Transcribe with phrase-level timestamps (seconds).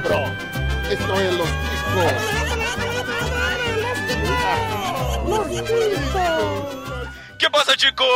[0.00, 0.32] cabrón.
[0.90, 2.12] Esto es Los Ticos.
[7.38, 8.06] Que passa, ticos?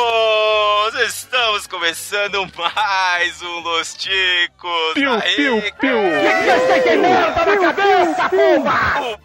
[1.07, 4.95] Estamos começando mais um Los Ticos.
[4.95, 5.99] Piu, Aê, piu, piu.
[5.99, 9.19] Você tem merda na cabeça, porra!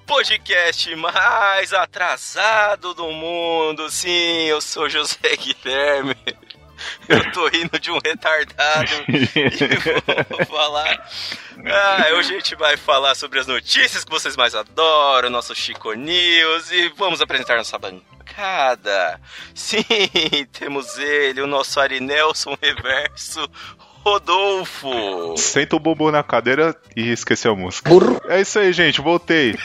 [0.00, 3.90] O podcast mais atrasado do mundo.
[3.90, 6.16] Sim, eu sou José Guilherme.
[7.10, 11.08] Eu tô rindo de um retardado e vou falar.
[11.64, 15.94] Ah, hoje a gente vai falar sobre as notícias que vocês mais adoram, nosso Chico
[15.94, 19.18] News, e vamos apresentar nossa bancada.
[19.54, 19.82] Sim,
[20.52, 23.48] temos ele, o nosso Ari Nelson Reverso,
[24.04, 25.34] Rodolfo.
[25.36, 27.90] Senta o bumbum na cadeira e esqueceu a música.
[28.28, 29.56] É isso aí, gente, voltei.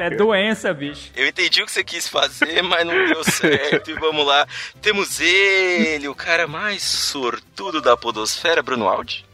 [0.00, 1.10] É doença, bicho.
[1.16, 3.90] Eu entendi o que você quis fazer, mas não deu certo.
[3.90, 4.46] E vamos lá.
[4.80, 9.28] Temos ele, o cara mais sortudo da podosfera, Bruno Aldi.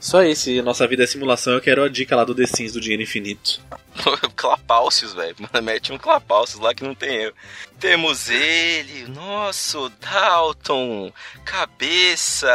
[0.00, 2.80] Só esse, nossa vida é simulação, eu quero a dica lá do The Sims do
[2.80, 3.60] dinheiro infinito.
[4.34, 5.36] Clapalcios, velho.
[5.62, 7.32] Mete um Clapalcios lá que não tem eu.
[7.78, 11.12] Temos ele, nosso Dalton,
[11.44, 12.48] cabeça,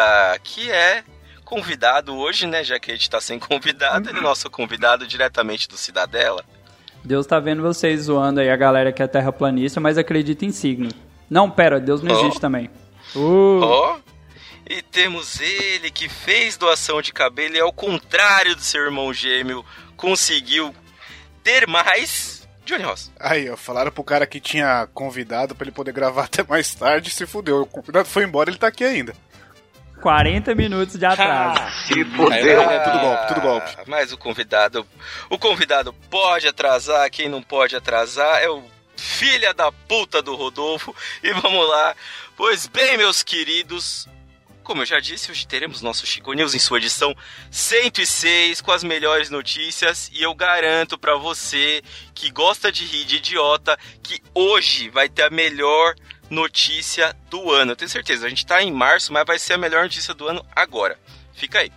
[0.43, 1.03] que é
[1.53, 2.63] convidado hoje, né?
[2.63, 6.43] Já que a gente tá sem convidado, ele é nosso convidado diretamente do Cidadela.
[7.03, 10.89] Deus tá vendo vocês zoando aí a galera que é terraplanista, mas acredita em signo.
[11.29, 12.19] Não, pera, Deus não Oh.
[12.21, 12.69] existe também.
[13.15, 13.97] Uh, Ó.
[14.67, 19.63] E temos ele que fez doação de cabelo e ao contrário do seu irmão gêmeo,
[19.97, 20.73] conseguiu
[21.43, 22.47] ter mais.
[22.65, 23.11] Johnny Ross.
[23.19, 27.09] Aí, ó, falaram pro cara que tinha convidado pra ele poder gravar até mais tarde,
[27.11, 27.61] se fudeu.
[27.61, 29.13] O convidado foi embora, ele tá aqui ainda.
[30.03, 31.61] 40 minutos de atraso.
[32.69, 33.71] É, tudo golpe, tudo golpe.
[33.77, 34.85] Ah, Mas o convidado,
[35.29, 38.61] o convidado pode atrasar, quem não pode atrasar é o
[38.97, 40.93] filha da puta do Rodolfo.
[41.23, 41.95] E vamos lá.
[42.35, 44.07] Pois bem, meus queridos,
[44.63, 47.15] como eu já disse, hoje teremos nosso Chico News em sua edição
[47.49, 51.81] 106 com as melhores notícias e eu garanto pra você
[52.13, 55.95] que gosta de rir de idiota que hoje vai ter a melhor
[56.33, 57.71] notícia do ano.
[57.71, 60.27] Eu tenho certeza, a gente tá em março, mas vai ser a melhor notícia do
[60.27, 60.99] ano agora.
[61.33, 61.71] Fica aí.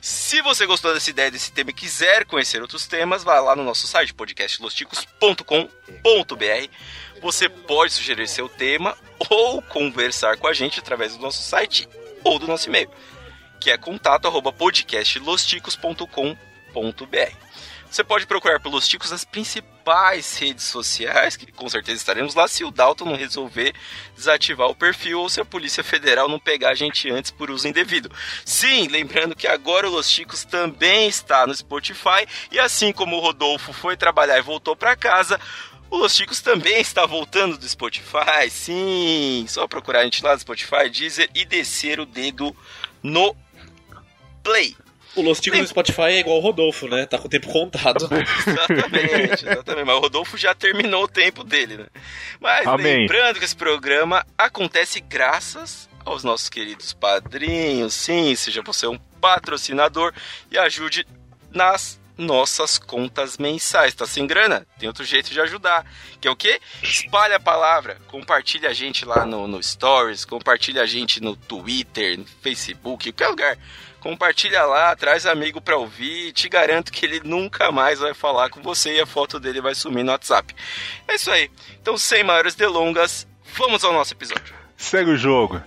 [0.00, 3.64] Se você gostou dessa ideia, desse tema e quiser conhecer outros temas, vá lá no
[3.64, 6.68] nosso site podcastlosticos.com.br.
[7.20, 8.96] Você pode sugerir seu tema
[9.30, 11.88] ou conversar com a gente através do nosso site
[12.24, 12.90] ou do nosso e-mail,
[13.60, 17.36] que é contato arroba podcastlosticos.com.br.
[17.90, 19.71] Você pode procurar pelos Ticos nas principais
[20.38, 23.74] redes sociais, que com certeza estaremos lá se o Dalton não resolver
[24.14, 27.68] desativar o perfil ou se a Polícia Federal não pegar a gente antes por uso
[27.68, 28.10] indevido.
[28.44, 33.20] Sim, lembrando que agora o Los Ticos também está no Spotify e assim como o
[33.20, 35.40] Rodolfo foi trabalhar e voltou para casa,
[35.90, 38.48] o Los Ticos também está voltando do Spotify.
[38.50, 42.56] Sim, só procurar a gente lá no Spotify, Deezer e descer o dedo
[43.02, 43.36] no
[44.42, 44.74] play.
[45.14, 47.04] O Los Ticos no Spotify é igual o Rodolfo, né?
[47.04, 48.08] Tá com o tempo contado.
[48.46, 49.84] Exatamente, exatamente.
[49.84, 51.86] Mas o Rodolfo já terminou o tempo dele, né?
[52.40, 53.00] Mas Amém.
[53.00, 57.92] lembrando que esse programa acontece graças aos nossos queridos padrinhos.
[57.94, 60.12] Sim, seja você um patrocinador
[60.50, 61.06] e ajude
[61.50, 63.94] nas nossas contas mensais.
[63.94, 64.66] Tá sem grana?
[64.78, 65.84] Tem outro jeito de ajudar.
[66.20, 66.60] Que é o quê?
[66.82, 67.98] Espalha a palavra.
[68.08, 73.12] Compartilha a gente lá no, no Stories, compartilha a gente no Twitter, no Facebook, em
[73.12, 73.58] qualquer lugar.
[74.02, 76.32] Compartilha lá, traz amigo pra ouvir.
[76.32, 79.76] Te garanto que ele nunca mais vai falar com você e a foto dele vai
[79.76, 80.52] sumir no WhatsApp.
[81.06, 81.48] É isso aí.
[81.80, 84.52] Então, sem maiores delongas, vamos ao nosso episódio.
[84.76, 85.62] Segue o jogo.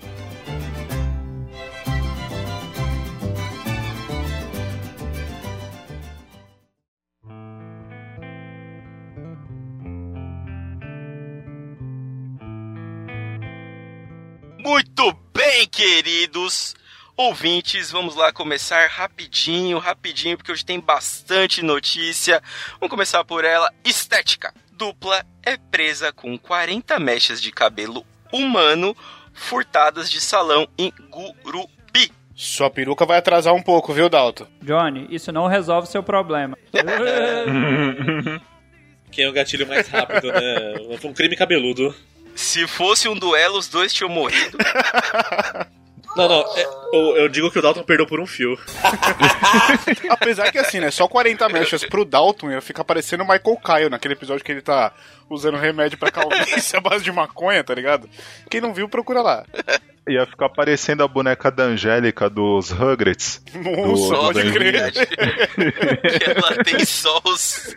[14.59, 16.75] Muito bem, queridos
[17.17, 22.41] ouvintes, vamos lá começar rapidinho, rapidinho, porque hoje tem bastante notícia.
[22.79, 23.71] Vamos começar por ela.
[23.83, 24.53] Estética.
[24.71, 28.95] Dupla é presa com 40 mechas de cabelo humano
[29.33, 32.11] furtadas de salão em Gurupi.
[32.35, 34.45] Sua peruca vai atrasar um pouco, viu, Dalton?
[34.61, 36.57] Johnny, isso não resolve seu problema.
[39.09, 40.97] Quem é o gatilho mais rápido, né?
[40.99, 41.95] Foi um crime cabeludo.
[42.35, 44.57] Se fosse um duelo, os dois tinham morrido.
[46.15, 48.57] Não, não, é- eu, eu digo que o Dalton perdeu por um fio.
[50.09, 50.91] Apesar que assim, né?
[50.91, 54.61] Só 40 mechas pro Dalton ia ficar parecendo o Michael Kyle naquele episódio que ele
[54.61, 54.93] tá
[55.29, 58.09] usando remédio pra calvície à base de maconha, tá ligado?
[58.49, 59.43] Quem não viu, procura lá.
[60.07, 63.41] Ia ficar parecendo a boneca da Angélica dos Rugrats.
[63.55, 64.93] Nossa, Do- pode crer.
[66.25, 67.75] Ela tem só os.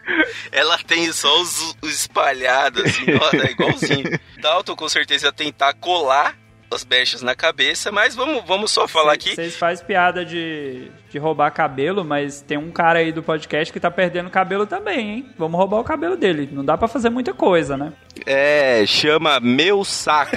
[0.52, 4.20] Ela tem só os, os espalhados, assim, ó, é igualzinho.
[4.43, 6.37] Dalton com certeza ia tentar colar
[6.70, 9.35] as mechas na cabeça, mas vamos, vamos só falar aqui.
[9.35, 13.81] Vocês fazem piada de, de roubar cabelo, mas tem um cara aí do podcast que
[13.81, 15.26] tá perdendo cabelo também, hein?
[15.38, 16.49] Vamos roubar o cabelo dele.
[16.53, 17.93] Não dá pra fazer muita coisa, né?
[18.26, 20.37] É, chama Meu Saco.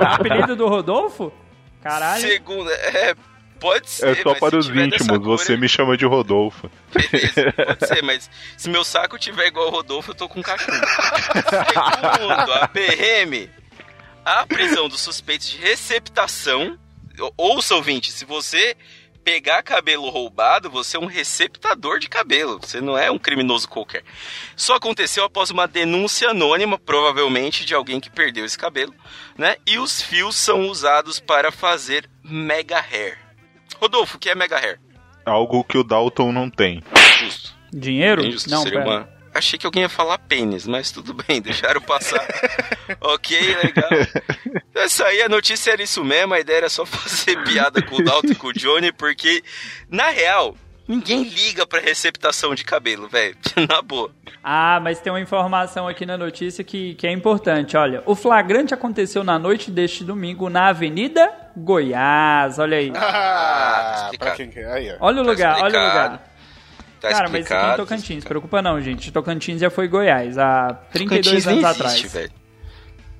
[0.00, 1.32] Apelido do Rodolfo?
[1.82, 2.22] Caralho.
[2.22, 3.14] Segundo, é,
[3.60, 4.08] pode ser.
[4.08, 6.70] É só mas para se os íntimos, cor, você me chama de Rodolfo.
[6.94, 10.78] Beleza, pode ser, mas se meu saco tiver igual o Rodolfo, eu tô com cachorro.
[11.50, 13.50] Segundo, a PM,
[14.24, 16.78] a prisão dos suspeitos de receptação.
[17.18, 18.76] Ou- Ouça, ouvinte, se você
[19.24, 22.58] pegar cabelo roubado, você é um receptador de cabelo.
[22.60, 24.02] Você não é um criminoso qualquer.
[24.56, 28.92] Só aconteceu após uma denúncia anônima, provavelmente de alguém que perdeu esse cabelo,
[29.38, 29.56] né?
[29.66, 33.16] E os fios são usados para fazer mega hair.
[33.80, 34.80] Rodolfo, o que é mega hair?
[35.24, 36.82] Algo que o Dalton não tem.
[37.20, 37.54] Justo.
[37.72, 38.22] Dinheiro?
[38.22, 38.90] Bem justo, Não, seria pera.
[38.90, 39.11] uma...
[39.34, 42.26] Achei que alguém ia falar pênis, mas tudo bem, deixaram passar.
[43.00, 43.90] ok, legal.
[44.74, 48.04] Essa aí, a notícia era isso mesmo, a ideia era só fazer piada com o
[48.04, 49.42] Dalton e com o Johnny, porque,
[49.88, 50.54] na real,
[50.86, 53.36] ninguém liga pra receptação de cabelo, velho.
[53.68, 54.10] Na boa.
[54.44, 57.76] Ah, mas tem uma informação aqui na notícia que, que é importante.
[57.76, 62.58] Olha, o flagrante aconteceu na noite deste domingo na Avenida Goiás.
[62.58, 62.92] Olha aí.
[62.96, 64.18] Ah, explicado.
[64.18, 64.66] pra quem quer.
[64.72, 64.96] Aí, ó.
[65.00, 66.31] Olha o Tá lugar, olha o lugar.
[67.02, 68.28] Tá Cara, mas isso aqui é em tá Tocantins, explicado.
[68.28, 69.10] preocupa não, gente.
[69.12, 72.12] Tocantins já foi Goiás há 32 Tocantins anos existe, atrás.
[72.12, 72.32] velho.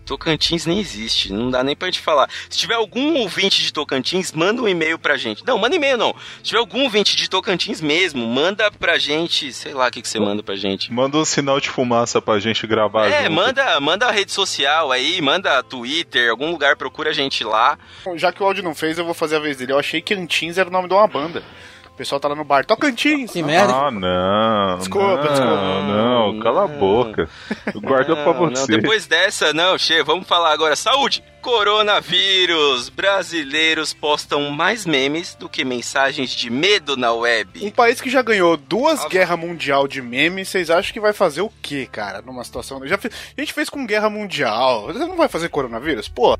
[0.05, 2.29] Tocantins nem existe, não dá nem pra gente falar.
[2.51, 5.45] Se tiver algum ouvinte de Tocantins, manda um e-mail pra gente.
[5.47, 6.13] Não, manda e-mail não.
[6.39, 10.09] Se tiver algum ouvinte de Tocantins mesmo, manda pra gente, sei lá o que, que
[10.09, 10.93] você manda pra gente.
[10.93, 13.33] Manda um sinal de fumaça pra gente gravar É, junto.
[13.33, 17.79] manda, manda a rede social aí, manda Twitter, algum lugar, procura a gente lá.
[18.17, 19.73] Já que o áudio não fez, eu vou fazer a vez dele.
[19.73, 21.45] Eu achei que Antins era o nome de uma banda.
[21.93, 22.65] O pessoal tá lá no bar.
[22.65, 23.31] Tocantins!
[23.33, 23.73] Que merda.
[23.75, 24.79] Ah, não.
[24.79, 25.83] Desculpa, não, desculpa.
[25.83, 27.29] Não, cala a boca.
[27.77, 28.79] Guarda pra Não, não, você.
[28.79, 30.75] depois dessa, não, chega, vamos falar agora.
[30.75, 31.23] Saúde!
[31.43, 32.89] Coronavírus!
[32.89, 37.71] Brasileiros postam mais memes do que mensagens de medo na Um web.
[37.73, 41.43] país que já ganhou duas Ah, guerras mundial de memes, vocês acham que vai fazer
[41.43, 42.85] o quê, cara, numa situação...
[42.87, 46.09] Já fe- A gente fez com guerra mundial, você não vai fazer coronavírus?
[46.09, 46.39] Pô,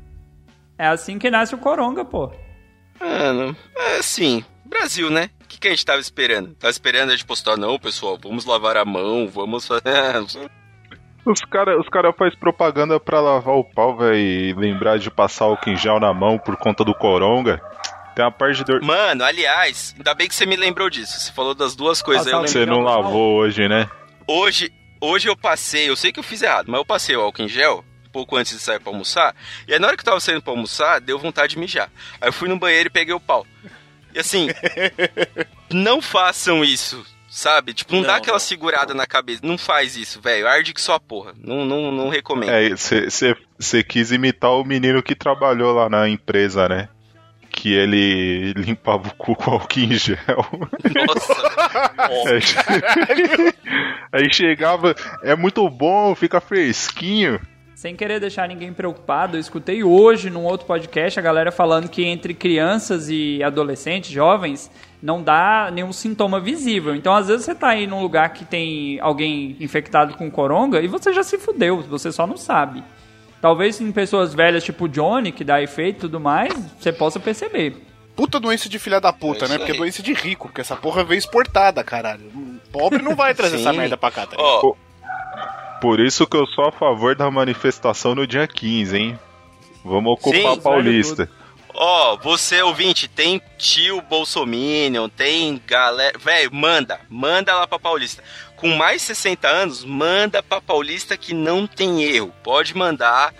[0.77, 2.31] É assim que nasce o Coronga, pô.
[2.99, 5.29] Mano, é assim, Brasil, né?
[5.53, 6.55] O que, que a gente tava esperando?
[6.55, 9.83] Tava esperando a gente postar, não, pessoal, vamos lavar a mão, vamos fazer.
[11.25, 15.45] Os caras os cara fazem propaganda pra lavar o pau, velho, e lembrar de passar
[15.45, 17.61] álcool em gel na mão por conta do coronga.
[18.15, 18.81] Tem uma parte de dor.
[18.81, 21.19] Mano, aliás, ainda bem que você me lembrou disso.
[21.19, 22.25] Você falou das duas coisas.
[22.27, 23.89] O lembro- Você não lavou hoje, né?
[24.27, 27.43] Hoje, hoje eu passei, eu sei que eu fiz errado, mas eu passei o álcool
[27.43, 29.33] em gel pouco antes de sair pra almoçar.
[29.67, 31.89] E aí na hora que eu tava saindo pra almoçar, deu vontade de mijar.
[32.21, 33.43] Aí eu fui no banheiro e peguei o pau.
[34.13, 34.47] E assim,
[35.71, 37.73] não façam isso, sabe?
[37.73, 39.41] Tipo, não, Não, dá aquela não, segurada na cabeça.
[39.43, 40.47] Não faz isso, velho.
[40.47, 41.33] Arde que só porra.
[41.37, 42.51] Não, não, não recomendo.
[42.51, 46.89] É, você quis imitar o menino que trabalhou lá na empresa, né?
[47.49, 50.17] Que ele limpava o cu com álcool em gel.
[51.07, 51.35] Nossa.
[53.09, 53.53] Aí,
[54.25, 57.39] aí chegava, é muito bom, fica fresquinho.
[57.83, 62.01] Sem querer deixar ninguém preocupado, eu escutei hoje num outro podcast a galera falando que
[62.05, 64.71] entre crianças e adolescentes, jovens,
[65.01, 66.95] não dá nenhum sintoma visível.
[66.95, 70.87] Então, às vezes, você tá aí num lugar que tem alguém infectado com coronga e
[70.87, 72.81] você já se fudeu, você só não sabe.
[73.41, 77.19] Talvez em pessoas velhas, tipo o Johnny, que dá efeito e tudo mais, você possa
[77.19, 77.75] perceber.
[78.15, 79.57] puta doença de filha da puta, É né?
[79.57, 82.31] Porque é doença de rico, porque essa porra veio exportada, caralho.
[82.71, 84.67] Pobre não vai trazer essa merda pra cá, tá ligado?
[84.67, 84.75] Ó,
[85.83, 89.19] Por isso que eu sou a favor da manifestação no dia 15, hein?
[89.83, 91.29] Vamos ocupar Sim, a Paulista.
[91.73, 96.17] Ó, você ouvinte, tem tio Bolsominion, tem galera.
[96.17, 98.23] Velho, manda, manda lá pra Paulista.
[98.55, 102.33] Com mais 60 anos, manda pra Paulista que não tem erro.
[102.41, 103.33] Pode mandar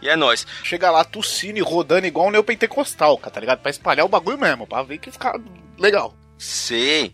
[0.00, 0.46] e é nóis.
[0.64, 3.58] Chega lá tossindo e rodando igual um neopentecostal, cara, tá ligado?
[3.58, 5.38] Pra espalhar o bagulho mesmo, pra ver que fica
[5.78, 6.14] legal.
[6.38, 7.12] Sim.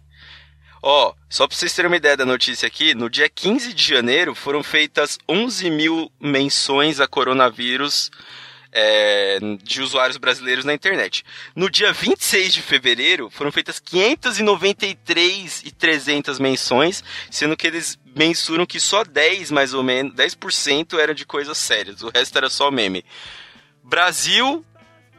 [0.88, 4.37] Ó, só pra vocês terem uma ideia da notícia aqui, no dia 15 de janeiro
[4.37, 8.09] foram feitas 11 mil menções a coronavírus
[8.71, 11.25] é, de usuários brasileiros na internet.
[11.57, 17.02] No dia 26 de fevereiro foram feitas 593 e 300 menções,
[17.33, 22.05] sendo que eles mensuram que só 10 mais ou menos, 10% era de coisas sérias,
[22.05, 23.05] o resto era só meme.
[23.83, 24.64] Brasil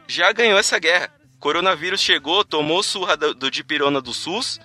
[0.06, 1.12] já ganhou essa guerra.
[1.38, 4.58] Coronavírus chegou, tomou surra do, do dipirona do SUS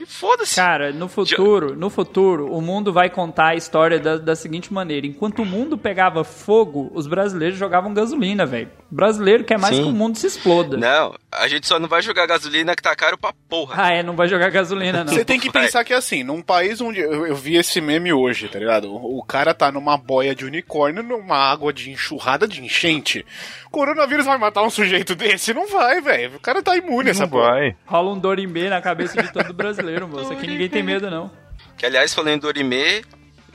[0.00, 0.54] e foda-se.
[0.56, 5.06] Cara, no futuro, no futuro, o mundo vai contar a história da, da seguinte maneira:
[5.06, 8.70] enquanto o mundo pegava fogo, os brasileiros jogavam gasolina, velho.
[8.90, 9.82] O brasileiro quer mais Sim.
[9.84, 10.76] que o mundo se exploda.
[10.76, 13.74] Não, A gente só não vai jogar gasolina que tá caro pra porra.
[13.84, 15.12] Ah, é, não vai jogar gasolina, não.
[15.12, 15.64] Você tem que Vai.
[15.64, 18.90] pensar que assim, num país onde eu, eu vi esse meme hoje, tá ligado?
[18.92, 23.26] O, o cara tá numa boia de unicórnio, numa água de enxurrada de enchente.
[23.70, 25.52] Coronavírus vai matar um sujeito desse?
[25.52, 26.36] Não vai, velho.
[26.36, 27.50] O cara tá imune a essa Não porra.
[27.50, 27.76] vai.
[27.84, 30.32] Rola um Dorimê na cabeça de todo brasileiro, moço.
[30.32, 31.30] Aqui ninguém tem medo, não.
[31.76, 33.04] Que aliás, falando em Dorime,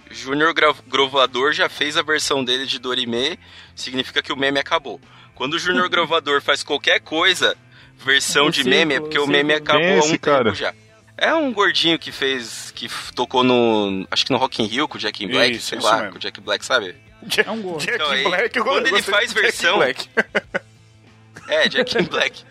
[0.10, 0.54] Júnior
[0.88, 3.38] Grovador já fez a versão dele de Dorime,
[3.76, 5.00] significa que o meme acabou.
[5.36, 7.56] Quando o Júnior Grovador faz qualquer coisa,
[7.98, 10.26] versão de círculo, meme, é porque o o meme acabou é há um esse tempo
[10.26, 10.54] cara?
[10.54, 10.74] já.
[11.18, 12.72] É um gordinho que fez.
[12.76, 14.06] que tocou no.
[14.10, 16.12] Acho que no Rock in Rio com o Jack Black, Isso, sei isso lá, mesmo.
[16.12, 16.96] com o Jack Black, sabe?
[17.46, 17.80] É um gordo.
[17.86, 20.10] Jack Então, aí, Black, quando ele faz versão- Black.
[21.48, 22.44] É, Jack Black.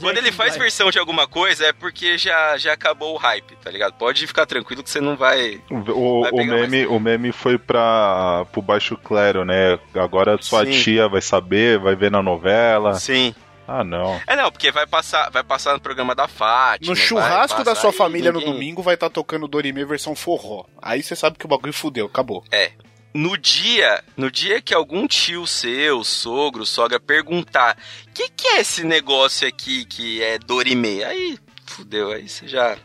[0.00, 0.58] Quando ele faz Black.
[0.60, 3.94] versão de alguma coisa é porque já, já acabou o hype, tá ligado?
[3.94, 5.60] Pode ficar tranquilo que você não vai.
[5.70, 9.78] O, Vai o, meme, o meme foi pra, pro baixo clero, né?
[9.94, 10.72] Agora sua Sim.
[10.82, 12.94] tia vai saber, vai ver na novela.
[12.94, 13.34] Sim.
[13.70, 14.18] Ah, não.
[14.26, 16.88] É não, porque vai passar, vai passar no programa da Fátima.
[16.90, 20.64] No churrasco da sua família no ninguém- domingo vai estar tocando Dorime versão forró.
[20.80, 22.42] Aí você sabe que o bagulho fudeu, acabou.
[23.18, 28.60] No dia, no dia que algum tio seu, sogro, sogra perguntar: "O que que é
[28.60, 32.78] esse negócio aqui que é Dorime?" Aí, fudeu, aí você já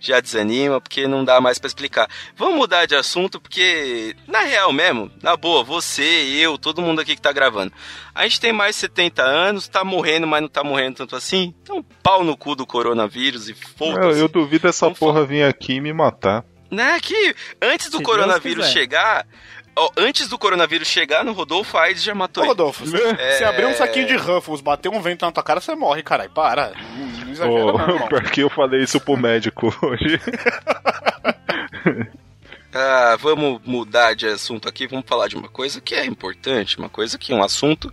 [0.00, 2.10] já desanima porque não dá mais pra explicar.
[2.34, 7.14] Vamos mudar de assunto porque na real mesmo, na boa, você, eu, todo mundo aqui
[7.14, 7.72] que tá gravando.
[8.12, 11.54] A gente tem mais de 70 anos, tá morrendo, mas não tá morrendo tanto assim.
[11.62, 14.18] Então, pau no cu do coronavírus e Eu, foda-se.
[14.18, 16.44] eu duvido essa Vamos porra vir aqui e me matar.
[16.68, 19.24] Né, que antes do Se coronavírus chegar,
[19.76, 22.48] ó, antes do coronavírus chegar no Rodolfo, a AIDS já matou Ô, ele.
[22.50, 23.36] Rodolfo, você É.
[23.38, 26.30] você abrir um saquinho de Ruffles, bater um vento na tua cara, você morre, caralho.
[26.30, 26.72] Para.
[26.96, 28.08] Não, não exagera, Ô, não, irmão.
[28.08, 30.20] pior que eu falei isso pro médico hoje.
[32.78, 36.90] Ah, vamos mudar de assunto aqui, vamos falar de uma coisa que é importante, uma
[36.90, 37.90] coisa que é um assunto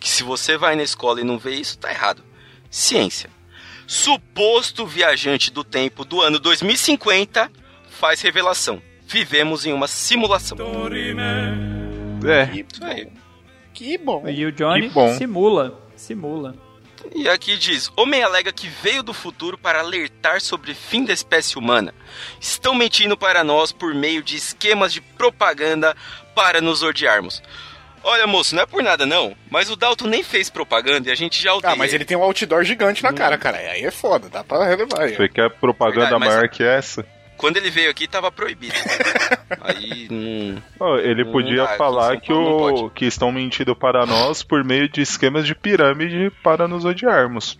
[0.00, 2.24] que se você vai na escola e não vê isso, tá errado.
[2.68, 3.30] Ciência.
[3.86, 7.48] Suposto viajante do tempo do ano 2050
[7.88, 8.82] faz revelação.
[9.06, 10.56] Vivemos em uma simulação.
[12.28, 13.12] É, Que bom.
[13.72, 14.28] Que bom.
[14.28, 15.14] E o Johnny Que bom.
[15.16, 15.78] simula.
[15.94, 16.54] Simula.
[17.14, 21.12] E aqui diz: Homem alega que veio do futuro para alertar sobre o fim da
[21.12, 21.94] espécie humana.
[22.40, 25.94] Estão mentindo para nós por meio de esquemas de propaganda
[26.34, 27.42] para nos odiarmos.
[28.02, 31.14] Olha, moço, não é por nada não, mas o Dalton nem fez propaganda e a
[31.14, 31.72] gente já odeia.
[31.72, 33.56] Ah, mas ele tem um outdoor gigante na cara, cara.
[33.58, 35.16] Aí é foda, dá pra relevar aí.
[35.16, 37.04] você quer propaganda Verdade, mas- maior que essa?
[37.36, 38.74] Quando ele veio aqui tava proibido.
[39.60, 40.08] Aí.
[40.80, 44.88] Ó, ele Não podia em falar que, o, que estão mentindo para nós por meio
[44.88, 47.58] de esquemas de pirâmide para nos odiarmos.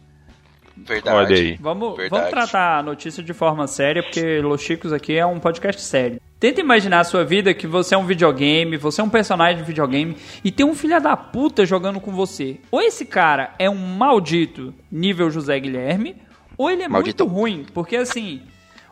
[0.76, 1.16] Verdade.
[1.16, 1.56] Olha aí.
[1.60, 2.10] Vamos, Verdade.
[2.10, 6.20] vamos tratar a notícia de forma séria, porque Los Chicos aqui é um podcast sério.
[6.38, 9.62] Tenta imaginar a sua vida que você é um videogame, você é um personagem de
[9.62, 12.60] videogame e tem um filho da puta jogando com você.
[12.70, 16.14] Ou esse cara é um maldito nível José Guilherme,
[16.58, 17.24] ou ele é Maldito.
[17.24, 18.42] muito ruim, porque assim,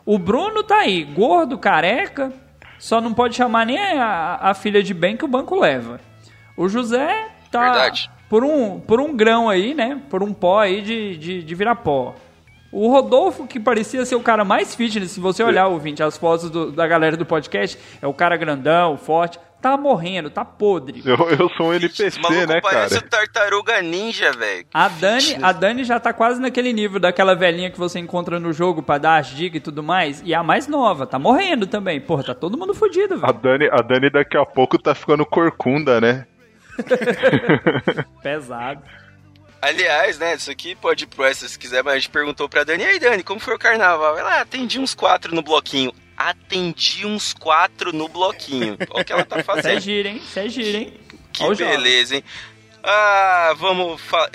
[0.05, 2.31] o Bruno tá aí, gordo, careca,
[2.77, 5.99] só não pode chamar nem a, a filha de bem que o banco leva.
[6.57, 8.09] O José tá Verdade.
[8.29, 9.99] por um, por um grão aí, né?
[10.09, 12.15] Por um pó aí de, de, de virar pó.
[12.71, 16.49] O Rodolfo, que parecia ser o cara mais fitness, se você olhar, ouvinte, as fotos
[16.49, 21.01] do- da galera do podcast, é o cara grandão, forte, tá morrendo, tá podre.
[21.03, 23.07] Eu, eu sou um Esse NPC, maluco né, parece cara?
[23.07, 24.63] o tartaruga ninja, velho.
[24.71, 28.53] A Dani, a Dani já tá quase naquele nível daquela velhinha que você encontra no
[28.53, 30.21] jogo pra dar as dicas e tudo mais.
[30.23, 31.99] E a mais nova, tá morrendo também.
[31.99, 33.39] Porra, tá todo mundo fudido, A velho.
[33.41, 36.27] Dani, a Dani daqui a pouco tá ficando corcunda, né?
[38.21, 38.83] Pesado.
[39.59, 42.63] Aliás, né, isso aqui pode ir pro extra se quiser, mas a gente perguntou pra
[42.63, 44.15] Dani, e aí Dani, como foi o carnaval?
[44.15, 45.91] Ela, ah, atendi uns quatro no bloquinho.
[46.17, 48.77] Atendi uns quatro no bloquinho.
[48.89, 49.79] Olha o que ela tá é fazendo.
[49.81, 50.17] gira, hein?
[50.23, 50.93] Isso é gira, hein?
[51.33, 52.23] Que beleza, hein?
[52.83, 54.29] Ah, vamos falar...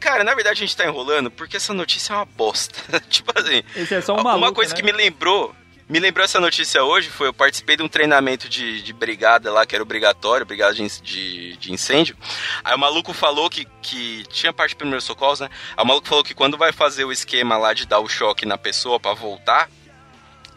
[0.00, 3.00] Cara, na verdade a gente tá enrolando porque essa notícia é uma bosta.
[3.10, 4.76] tipo assim, Esse é só um uma maluco, coisa né?
[4.80, 5.52] que me lembrou,
[5.88, 9.66] me lembrou essa notícia hoje foi eu participei de um treinamento de, de brigada lá,
[9.66, 12.16] que era obrigatório, brigada de, de, de incêndio.
[12.62, 15.50] Aí o maluco falou que, que tinha parte de primeiros socorros, né?
[15.76, 18.46] Aí o maluco falou que quando vai fazer o esquema lá de dar o choque
[18.46, 19.68] na pessoa pra voltar,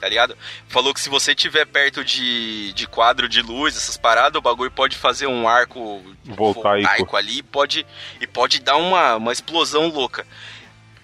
[0.01, 0.35] tá ligado?
[0.67, 4.71] Falou que se você tiver perto de, de quadro de luz, essas paradas, o bagulho
[4.71, 7.15] pode fazer um arco Voltaico.
[7.15, 7.85] ali e pode,
[8.19, 10.25] e pode dar uma, uma explosão louca.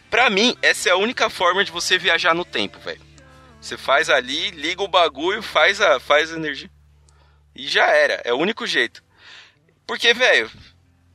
[0.10, 3.02] Pra mim, essa é a única forma de você viajar no tempo, velho.
[3.62, 6.72] Você faz ali, liga o bagulho, faz a, faz a energia.
[7.56, 8.22] E já era.
[8.24, 9.04] É o único jeito.
[9.86, 10.50] Porque, velho,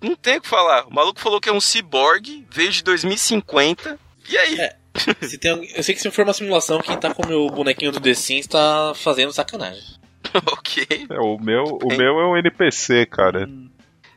[0.01, 0.87] não tem o que falar.
[0.87, 3.99] O maluco falou que é um ciborgue, veio de 2050.
[4.29, 4.61] E aí?
[4.61, 4.77] É.
[5.23, 7.47] Se tem alguém- eu sei que se for uma simulação, quem tá com o meu
[7.49, 9.83] bonequinho do The Sims tá fazendo sacanagem.
[10.53, 11.07] ok.
[11.11, 13.49] É, o meu, o meu é um NPC, cara.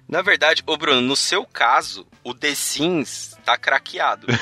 [0.07, 4.27] Na verdade, ô Bruno, no seu caso, o The Sims tá craqueado.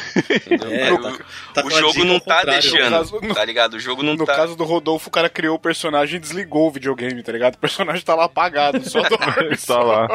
[0.70, 1.18] É, o tá-
[1.54, 3.74] tá o a jogo não tá deixando, No caso- no- tá ligado?
[3.76, 4.36] O jogo não No tá...
[4.36, 7.56] caso do Rodolfo, o cara criou o personagem e desligou o videogame, tá ligado?
[7.56, 9.56] O personagem tá lá apagado, só dorme.
[9.58, 10.08] Tá lá.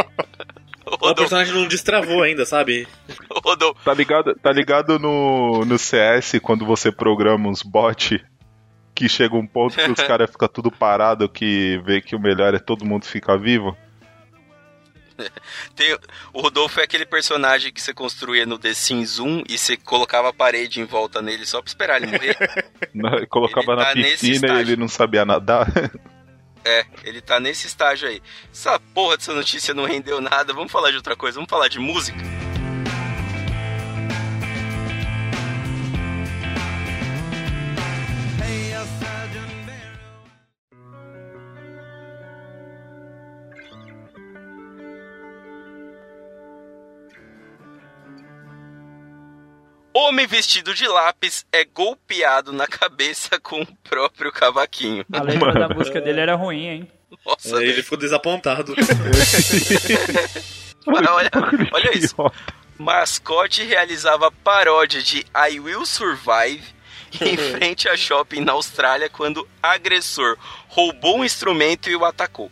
[1.00, 2.86] O personagem não destravou ainda, sabe?
[3.30, 8.18] o Rodolfo, Tá ligado, tá ligado no, no CS quando você programa uns bots
[8.94, 12.52] que chega um ponto que os caras ficam tudo parado que vê que o melhor
[12.54, 13.76] é todo mundo ficar vivo?
[15.74, 15.98] tem-
[16.32, 20.28] o Rodolfo é aquele personagem que você construía no The Sims 1 e você colocava
[20.28, 22.36] a parede em volta nele só pra esperar ele morrer.
[22.94, 25.66] Na- Colocava Ele na tá piscina e ele não sabia nadar.
[26.64, 28.22] É, ele tá nesse estágio aí.
[28.52, 30.52] Essa porra dessa notícia não rendeu nada.
[30.52, 32.18] Vamos falar de outra coisa, vamos falar de música.
[50.08, 55.04] Homem vestido de lápis é golpeado na cabeça com o próprio cavaquinho.
[55.12, 56.90] A letra da música dele era ruim, hein?
[57.26, 58.74] Nossa, É, ele ficou desapontado.
[60.86, 61.28] olha,
[61.72, 62.16] olha isso.
[62.78, 66.64] Mascote realizava paródia de I Will Survive
[67.20, 70.38] em frente a shopping na Austrália quando agressor
[70.68, 72.50] roubou um instrumento e o atacou.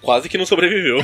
[0.00, 0.98] Quase que não sobreviveu.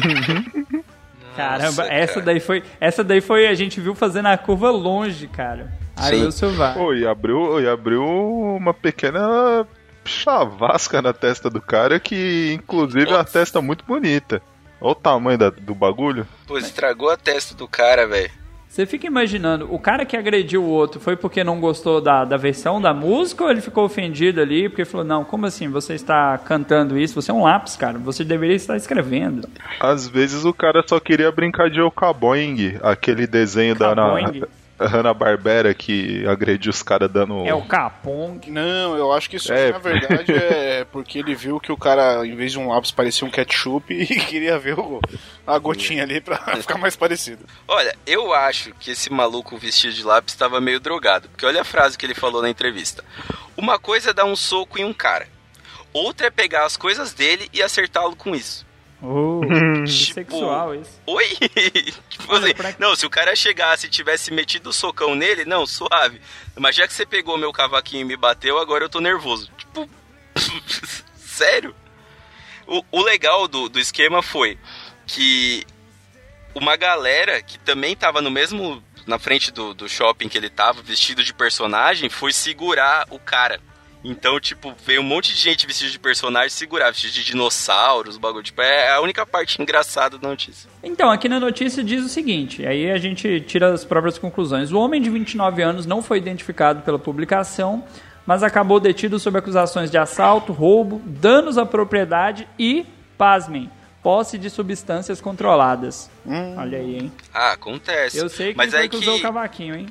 [1.36, 2.26] Caramba, Nossa, essa cara.
[2.26, 2.62] daí foi.
[2.80, 3.46] Essa daí foi.
[3.46, 5.72] A gente viu fazendo a curva longe, cara.
[5.96, 6.24] Aí Sim.
[6.24, 6.74] eu survive.
[6.74, 9.66] Pô, e abriu, e abriu uma pequena
[10.04, 13.32] chavasca na testa do cara que, inclusive, é uma Nossa.
[13.32, 14.42] testa muito bonita.
[14.80, 16.26] Olha o tamanho da- do bagulho.
[16.46, 18.30] Pô, estragou a testa do cara, velho.
[18.74, 22.36] Você fica imaginando, o cara que agrediu o outro foi porque não gostou da, da
[22.36, 26.36] versão da música ou ele ficou ofendido ali porque falou, não, como assim, você está
[26.38, 27.14] cantando isso?
[27.22, 29.48] Você é um lápis, cara, você deveria estar escrevendo.
[29.78, 34.42] Às vezes o cara só queria brincar de Okaboing, aquele desenho da Okaboing?
[34.78, 37.46] Hanna-Barbera que agrediu os caras dando...
[37.46, 38.40] É o Capong.
[38.50, 39.72] Não, eu acho que isso É.
[39.72, 43.26] na verdade é porque ele viu que o cara, em vez de um lápis, parecia
[43.26, 45.00] um ketchup e queria ver o-
[45.46, 47.44] a gotinha ali pra ficar mais parecido.
[47.68, 51.28] Olha, eu acho que esse maluco vestido de lápis estava meio drogado.
[51.28, 53.04] Porque olha a frase que ele falou na entrevista.
[53.56, 55.28] Uma coisa é dar um soco em um cara.
[55.92, 58.66] Outra é pegar as coisas dele e acertá-lo com isso.
[59.06, 59.40] Oh,
[59.84, 60.90] Tipo, sexual isso.
[61.06, 61.28] Oi?
[62.08, 65.44] tipo Olha, assim, pra- não, se o cara chegasse e tivesse metido o socão nele,
[65.44, 66.20] não, suave.
[66.56, 69.50] Mas já que você pegou meu cavaquinho e me bateu, agora eu tô nervoso.
[69.58, 69.88] Tipo,
[71.16, 71.74] sério?
[72.66, 74.58] O, o legal do, do esquema foi
[75.06, 75.66] que
[76.54, 78.82] uma galera que também tava no mesmo.
[79.06, 83.60] na frente do, do shopping que ele tava, vestido de personagem, foi segurar o cara.
[84.04, 88.44] Então, tipo, veio um monte de gente vestido de personagem segurar, vestido de dinossauros, bagulho.
[88.44, 90.68] Tipo, é a única parte engraçada da notícia.
[90.82, 94.70] Então, aqui na notícia diz o seguinte, aí a gente tira as próprias conclusões.
[94.70, 97.82] O homem de 29 anos não foi identificado pela publicação,
[98.26, 102.86] mas acabou detido sob acusações de assalto, roubo, danos à propriedade e,
[103.16, 103.70] pasmem,
[104.02, 106.10] posse de substâncias controladas.
[106.58, 107.12] Olha aí, hein?
[107.32, 108.18] Ah, acontece.
[108.18, 109.86] Eu sei que Mas é que, usou o cavaquinho, hein?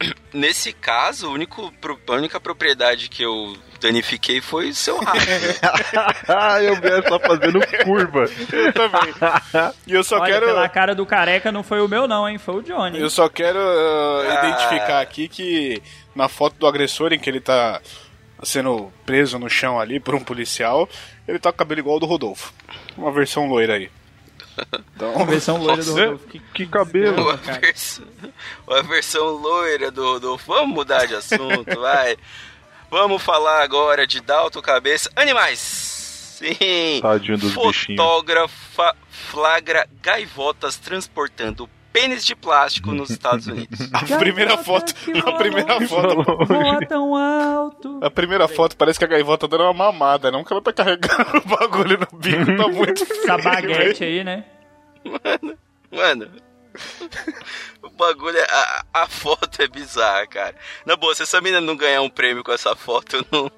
[0.32, 1.72] nesse caso, o único,
[2.08, 5.18] a única propriedade que eu danifiquei foi o seu rato.
[6.28, 8.24] ah, eu vi essa fazendo curva.
[8.52, 9.14] Eu também.
[9.86, 10.46] E eu só Olha, quero.
[10.46, 12.38] pela cara do careca não foi o meu não, hein?
[12.38, 13.00] Foi o Johnny.
[13.00, 14.48] Eu só quero uh, Ah.
[14.48, 15.82] identificar aqui que
[16.14, 17.80] na foto do agressor em que ele tá
[18.42, 20.88] sendo preso no chão ali por um policial,
[21.26, 22.52] ele tá com o cabelo igual ao do Rodolfo.
[22.96, 23.90] Uma versão loira aí.
[24.96, 26.26] Então, Versão loira do Nossa, Rodolfo.
[26.28, 27.22] Que- Que cabelo.
[27.22, 28.04] Uma versão,
[28.66, 30.44] uma versão loira do Rodolfo.
[30.52, 32.16] Vamos mudar de assunto, vai.
[32.90, 35.10] Vamos falar agora de Dalton Cabeça.
[35.14, 35.58] Animais!
[36.38, 37.00] Sim!
[37.02, 38.00] Tadinho dos bichinhos.
[38.00, 43.78] Fotógrafa flagra gaivotas transportando pênis de plástico nos Estados Unidos.
[43.92, 44.94] a primeira foto,
[45.26, 47.98] a primeira foto, Voa tão alto.
[48.02, 50.72] a primeira foto parece que a gaivota tá dando uma mamada, não que ela tá
[50.72, 54.18] carregando o bagulho no bico, tá muito Essa feio, baguete velho.
[54.18, 54.44] aí, né?
[55.90, 56.30] Mano,
[57.82, 60.54] o bagulho, é, a, a foto é bizarra, cara.
[60.84, 63.50] Na boa, se essa menina não ganhar um prêmio com essa foto, eu não.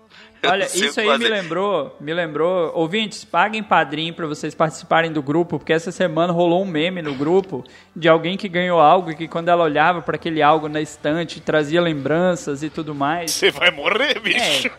[0.44, 1.29] Olha, isso aí me fazer.
[1.29, 6.62] lembrou, me lembrou, ouvintes, paguem padrinho pra vocês participarem do grupo, porque essa semana rolou
[6.62, 10.16] um meme no grupo de alguém que ganhou algo e que quando ela olhava pra
[10.16, 13.31] aquele algo na estante trazia lembranças e tudo mais.
[13.33, 14.70] Você vai morrer, bicho.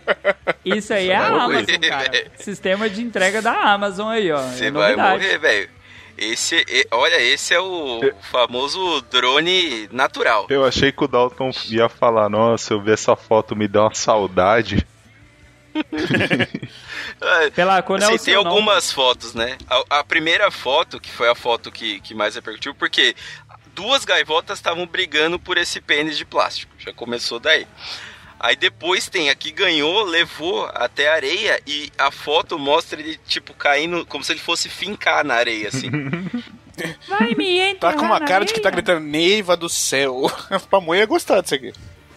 [0.65, 2.11] Isso aí é a Vai Amazon, morrer, cara.
[2.11, 2.31] velho.
[2.37, 4.41] Sistema de entrega da Amazon aí, ó.
[4.41, 5.69] Você é vai morrer, velho.
[6.17, 7.99] Esse, olha, esse é o
[8.31, 10.45] famoso drone natural.
[10.49, 13.95] Eu achei que o Dalton ia falar, nossa, eu vi essa foto, me deu uma
[13.95, 14.85] saudade.
[17.21, 18.55] É, Pela cor é Assim, o tem seu nome.
[18.55, 19.57] algumas fotos, né?
[19.69, 23.15] A, a primeira foto, que foi a foto que, que mais repercutiu, porque
[23.73, 26.73] duas gaivotas estavam brigando por esse pênis de plástico.
[26.79, 27.67] Já começou daí.
[28.39, 33.19] Aí depois tem a que ganhou, levou até a areia e a foto mostra ele,
[33.27, 35.91] tipo, caindo como se ele fosse fincar na areia, assim.
[37.07, 38.81] Vai me Tá com uma cara na de que tá areia.
[38.81, 40.23] gritando Neiva do céu.
[40.49, 41.71] A pamonha ia gostar disso aqui.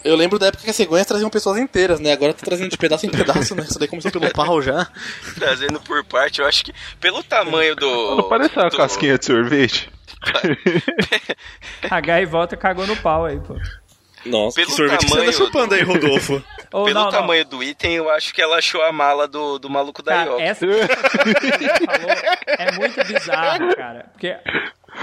[0.05, 2.13] Eu lembro da época que as cegonhas traziam pessoas inteiras, né?
[2.13, 3.63] Agora tá trazendo de pedaço em pedaço, né?
[3.63, 4.87] Isso daí começou pelo pau já.
[5.35, 8.17] Trazendo por parte, eu acho que pelo tamanho do.
[8.17, 9.91] Não parece uma do- casquinha de sorvete?
[11.91, 13.57] A gaivota cagou no pau aí, pô.
[14.27, 16.43] Nossa, Pelo que sorvete que você tamanho anda chupando aí, Rodolfo.
[16.73, 17.11] Ou Pelo não, não.
[17.11, 20.31] tamanho do item, eu acho que ela achou a mala do, do maluco da Cara,
[20.31, 20.43] Ioca.
[20.43, 20.87] essa que você
[21.87, 22.11] falou
[22.59, 24.07] é muito bizarro, cara.
[24.13, 24.35] Porque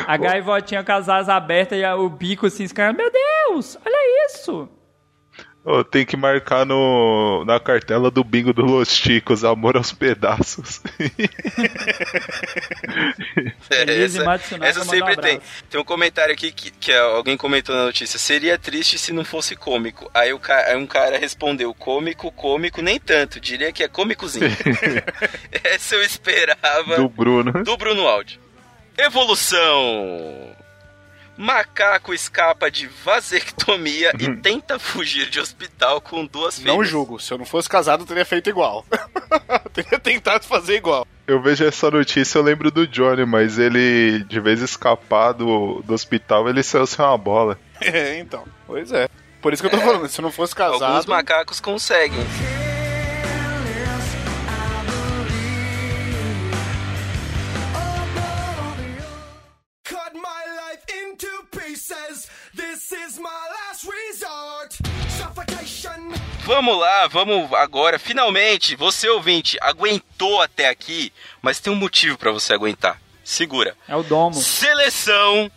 [0.07, 4.27] a gaivotinha com as asas abertas e o bico assim, os caras, meu Deus, olha
[4.27, 4.67] isso.
[5.63, 10.81] Ô, tem que marcar no, na cartela do bingo do Los Chicos, amor aos pedaços.
[13.69, 14.21] É, essa,
[14.61, 15.39] essa manda um sempre tem.
[15.69, 18.19] Tem um comentário aqui que, que alguém comentou na notícia.
[18.19, 20.11] Seria triste se não fosse cômico.
[20.13, 23.39] Aí, o aí um cara respondeu: cômico, cômico, nem tanto.
[23.39, 24.45] Diria que é cômicozinho.
[25.63, 27.63] essa eu esperava do Bruno.
[27.63, 28.39] do Bruno Aldi.
[28.97, 30.53] Evolução.
[31.41, 36.87] Macaco escapa de vasectomia e tenta fugir de hospital com duas Não fêmeas.
[36.87, 37.19] julgo.
[37.19, 38.85] Se eu não fosse casado, eu teria feito igual.
[39.73, 41.05] teria tentado fazer igual.
[41.25, 45.95] Eu vejo essa notícia, eu lembro do Johnny, mas ele, de vez escapar do, do
[45.95, 47.57] hospital, ele saiu sem uma bola.
[47.81, 48.45] É, então.
[48.67, 49.09] Pois é.
[49.41, 50.83] Por isso que eu tô falando, se eu não fosse casado.
[50.83, 52.19] Alguns macacos conseguem.
[66.43, 67.97] Vamos lá, vamos agora.
[67.97, 72.99] Finalmente, você ouvinte aguentou até aqui, mas tem um motivo pra você aguentar.
[73.23, 73.77] Segura.
[73.87, 74.33] É o domo.
[74.33, 75.49] Seleção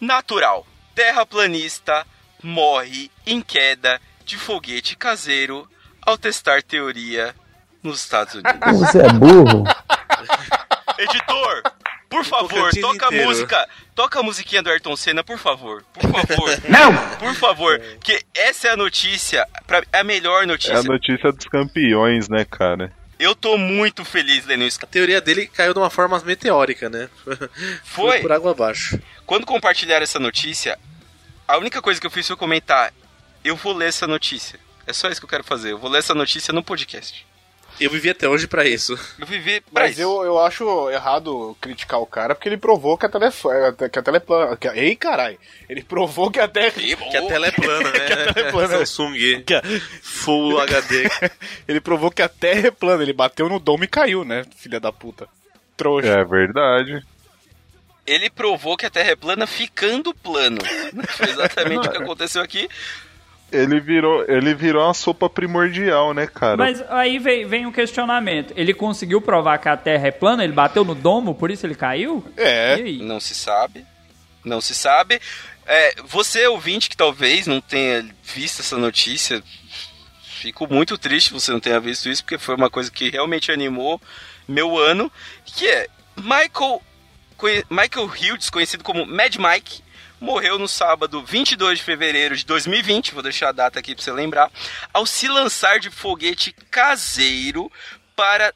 [0.00, 0.66] natural.
[0.94, 2.06] Terraplanista
[2.42, 5.68] morre em queda de foguete caseiro
[6.02, 7.34] ao testar teoria
[7.82, 8.78] nos Estados Unidos.
[8.78, 9.64] Você é burro?
[10.98, 11.62] Editor,
[12.08, 13.68] por favor, toca a música.
[13.94, 15.84] Toca a musiquinha do Ayrton Senna, por favor.
[15.92, 16.50] Por favor.
[16.68, 17.16] Não!
[17.18, 17.80] Por favor.
[18.02, 20.78] Que essa é a notícia, pra, é a melhor É notícia.
[20.78, 22.92] a notícia dos campeões, né, cara?
[23.18, 24.78] Eu tô muito feliz lendo isso.
[24.82, 27.08] A teoria dele caiu de uma forma meteórica, né?
[27.82, 28.20] Foi?
[28.20, 28.98] por água abaixo.
[29.26, 30.78] Quando compartilharam essa notícia,
[31.46, 32.92] a única coisa que eu fiz foi comentar:
[33.44, 34.58] eu vou ler essa notícia.
[34.86, 35.72] É só isso que eu quero fazer.
[35.72, 37.26] Eu vou ler essa notícia no podcast.
[37.80, 38.98] Eu vivi até hoje pra isso.
[39.18, 40.02] Eu vivi pra Mas isso.
[40.02, 43.98] eu, eu acho errado criticar o cara porque ele provou que a Terra é que
[43.98, 44.56] a Terra é plana.
[44.56, 45.38] que a- Ei, caralho.
[45.68, 47.98] Ele provou que a Terra Que a tela é plana, né?
[48.32, 48.86] tela é plana.
[48.86, 49.62] Samsung que a-
[50.02, 51.08] Full HD.
[51.68, 53.02] Ele provou que a Terra é plana.
[53.02, 54.44] Ele bateu no domo e caiu, né?
[54.56, 55.28] Filha da puta.
[55.76, 56.08] Trouxa.
[56.08, 57.02] É verdade.
[58.06, 60.58] Ele provou que a Terra é plana ficando plano.
[61.16, 62.68] Foi exatamente o que aconteceu aqui.
[63.50, 66.58] Ele virou, ele virou uma sopa primordial, né, cara?
[66.58, 68.52] Mas aí vem, vem um questionamento.
[68.54, 70.44] Ele conseguiu provar que a Terra é plana?
[70.44, 72.22] Ele bateu no domo, por isso ele caiu?
[72.36, 72.76] É.
[73.00, 73.86] Não se sabe.
[74.44, 75.20] Não se sabe.
[75.66, 79.42] É, você, ouvinte, que talvez não tenha visto essa notícia,
[80.22, 83.52] fico muito triste que você não tenha visto isso, porque foi uma coisa que realmente
[83.52, 84.00] animou
[84.46, 85.12] meu ano,
[85.44, 86.82] que é Michael,
[87.70, 89.82] Michael Hughes, conhecido como Mad Mike,
[90.20, 94.12] morreu no sábado 22 de fevereiro de 2020, vou deixar a data aqui pra você
[94.12, 94.50] lembrar,
[94.92, 97.70] ao se lançar de foguete caseiro
[98.16, 98.52] para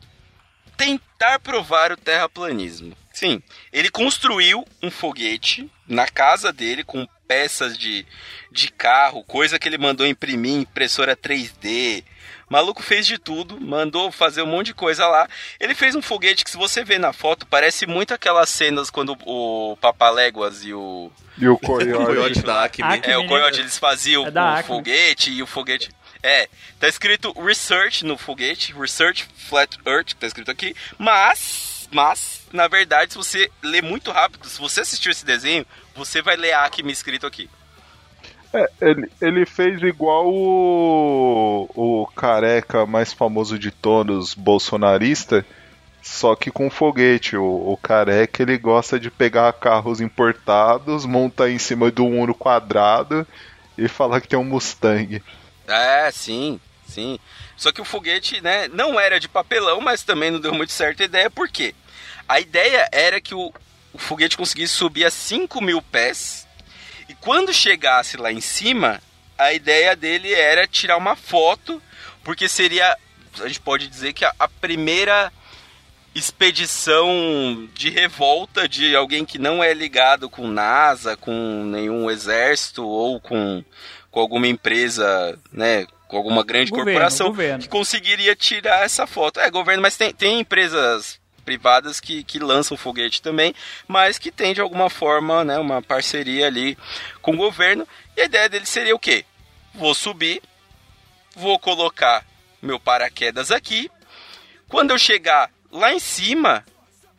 [0.77, 2.97] tentar provar o terraplanismo.
[3.13, 8.07] Sim, ele construiu um foguete na casa dele com peças de,
[8.51, 12.05] de carro, coisa que ele mandou imprimir impressora 3D.
[12.49, 15.29] O maluco fez de tudo, mandou fazer um monte de coisa lá.
[15.61, 19.17] Ele fez um foguete que, se você ver na foto, parece muito aquelas cenas quando
[19.25, 21.11] o Papaléguas e o.
[21.43, 22.05] E o O Coyote.
[22.07, 22.85] coiote da Acme.
[22.85, 23.13] Acme.
[23.13, 23.27] É, o.
[23.27, 24.63] Coyote, eles faziam É o Acme.
[24.69, 25.91] foguete e o foguete.
[26.23, 32.69] É, tá escrito Research no foguete, Research Flat Earth, tá escrito aqui, mas, mas, na
[32.69, 36.93] verdade, se você ler muito rápido, se você assistiu esse desenho, você vai ler Acme
[36.93, 37.51] escrito aqui.
[38.55, 45.45] É, ele, ele fez igual o, o careca mais famoso de todos, bolsonarista,
[46.03, 47.37] só que com foguete.
[47.37, 53.27] O, o careca ele gosta de pegar carros importados, montar em cima do Uno quadrado
[53.79, 55.23] e falar que tem um Mustang.
[55.67, 57.19] É, sim, sim.
[57.57, 61.03] Só que o foguete, né, não era de papelão, mas também não deu muito certo
[61.03, 61.75] a ideia, por quê?
[62.29, 63.53] A ideia era que o,
[63.93, 66.47] o foguete conseguisse subir a 5 mil pés,
[67.09, 69.01] e quando chegasse lá em cima,
[69.39, 71.81] a ideia dele era tirar uma foto,
[72.25, 72.97] porque seria
[73.41, 75.33] a gente pode dizer que a, a primeira
[76.15, 83.21] expedição de revolta de alguém que não é ligado com NASA, com nenhum exército ou
[83.21, 83.65] com,
[84.11, 87.63] com alguma empresa, né, com alguma grande Governo, corporação governo.
[87.63, 89.41] que conseguiria tirar essa foto.
[89.41, 93.55] É, governo, mas tem, tem empresas privadas que, que lançam foguete também,
[93.89, 96.77] mas que tem de alguma forma, né, uma parceria ali
[97.23, 97.89] com o governo.
[98.17, 99.25] E a ideia dele seria o quê?
[99.75, 100.43] Vou subir,
[101.35, 102.25] vou colocar
[102.61, 103.91] meu paraquedas aqui.
[104.69, 106.65] Quando eu chegar lá em cima,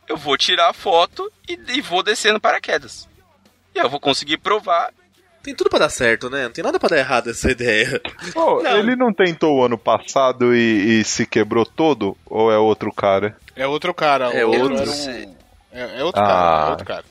[0.08, 3.08] eu vou tirar a foto e, e vou descendo paraquedas.
[3.74, 4.90] E eu vou conseguir provar.
[5.42, 6.44] Tem tudo pra dar certo, né?
[6.44, 8.00] Não tem nada pra dar errado essa ideia.
[8.32, 8.78] Pô, Não.
[8.78, 12.16] ele não tentou o ano passado e, e se quebrou todo?
[12.24, 13.36] Ou é outro cara?
[13.54, 14.32] É outro cara.
[14.32, 14.74] É outro.
[14.74, 15.34] um...
[15.70, 16.26] É, é outro Ah.
[16.26, 17.04] cara, é outro cara.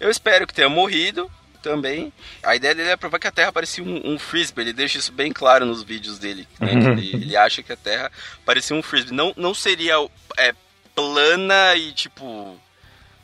[0.00, 1.30] Eu espero que tenha morrido
[1.62, 2.12] também.
[2.42, 4.62] A ideia dele é provar que a Terra parecia um, um frisbee.
[4.62, 6.46] Ele deixa isso bem claro nos vídeos dele.
[6.60, 6.68] né?
[6.68, 8.10] Que Ele, ele acha que a Terra
[8.44, 9.14] parecia um frisbee.
[9.14, 9.94] Não, não seria
[10.36, 10.52] é,
[10.94, 12.58] plana e tipo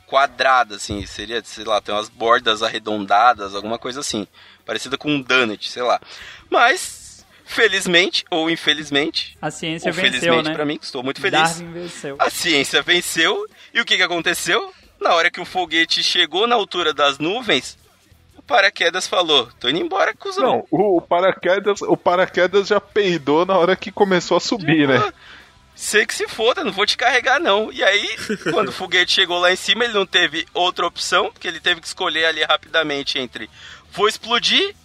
[0.07, 1.05] quadrada, assim.
[1.05, 4.27] Seria, sei lá, tem umas bordas arredondadas, alguma coisa assim.
[4.65, 5.99] Parecida com um donut, sei lá.
[6.49, 10.53] Mas, felizmente ou infelizmente, A ciência venceu, felizmente né?
[10.55, 11.39] pra mim, estou muito feliz.
[11.39, 12.15] Darwin venceu.
[12.19, 13.45] A ciência venceu.
[13.73, 14.73] E o que, que aconteceu?
[14.99, 17.77] Na hora que o foguete chegou na altura das nuvens,
[18.49, 20.43] paraquedas falou: tô indo embora, cuzão.
[20.43, 25.13] Não, o, o paraquedas, o paraquedas já peidou na hora que começou a subir, né?
[25.75, 27.71] Sei que se foda, não vou te carregar não.
[27.71, 28.09] E aí,
[28.51, 31.79] quando o foguete chegou lá em cima, ele não teve outra opção, porque ele teve
[31.79, 33.49] que escolher ali rapidamente entre
[33.91, 34.75] vou explodir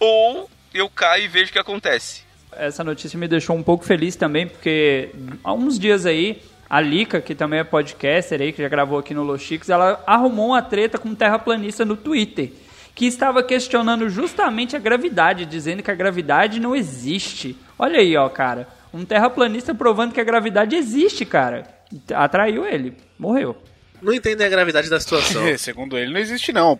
[0.00, 2.22] ou eu caio e vejo o que acontece.
[2.52, 5.10] Essa notícia me deixou um pouco feliz também, porque
[5.44, 9.14] há uns dias aí, a Lika, que também é podcaster aí, que já gravou aqui
[9.14, 12.50] no Los Chicos, ela arrumou uma treta com um terraplanista no Twitter,
[12.96, 17.54] que estava questionando justamente a gravidade, dizendo que a gravidade não existe.
[17.78, 18.66] Olha aí, ó, cara.
[18.92, 21.68] Um terraplanista provando que a gravidade existe, cara.
[22.14, 22.96] Atraiu ele.
[23.18, 23.54] Morreu.
[24.00, 25.46] Não entendem a gravidade da situação.
[25.46, 26.78] É, segundo ele, não existe não.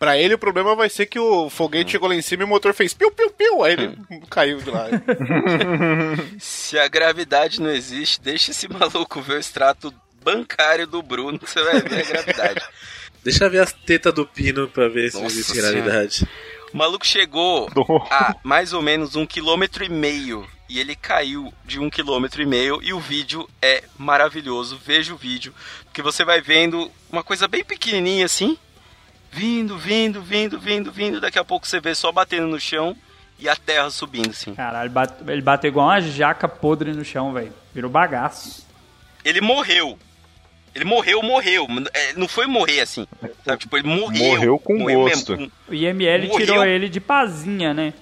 [0.00, 2.48] Pra ele, o problema vai ser que o foguete chegou lá em cima e o
[2.48, 3.62] motor fez piu, piu, piu.
[3.62, 3.96] Aí ele
[4.28, 4.86] caiu de lá.
[6.40, 9.94] Se a gravidade não existe, deixa esse maluco ver o extrato
[10.24, 12.62] bancário do Bruno, que você vai ver a gravidade.
[13.24, 15.72] Deixa eu ver as tetas do pino pra ver se Nossa existe Senhora.
[15.72, 16.26] gravidade.
[16.72, 17.68] O maluco chegou
[18.10, 22.46] a mais ou menos um quilômetro e meio e ele caiu de um quilômetro e
[22.46, 24.80] meio e o vídeo é maravilhoso.
[24.84, 25.54] Veja o vídeo,
[25.84, 28.56] porque você vai vendo uma coisa bem pequenininha assim,
[29.30, 31.20] vindo, vindo, vindo, vindo, vindo.
[31.20, 32.96] Daqui a pouco você vê só batendo no chão
[33.38, 34.54] e a terra subindo assim.
[34.54, 37.52] Caralho, bate- ele bateu igual uma jaca podre no chão, velho.
[37.74, 38.66] Virou bagaço.
[39.24, 39.98] Ele morreu.
[40.74, 41.66] Ele morreu, morreu.
[41.92, 43.06] É, Não foi morrer assim.
[43.44, 43.58] Sabe?
[43.58, 44.24] Tipo, ele morreu.
[44.24, 45.32] Morreu com gosto.
[45.36, 45.52] mesmo.
[45.68, 46.46] O IML Morreu.
[46.46, 47.92] tirou ele de pazinha, né?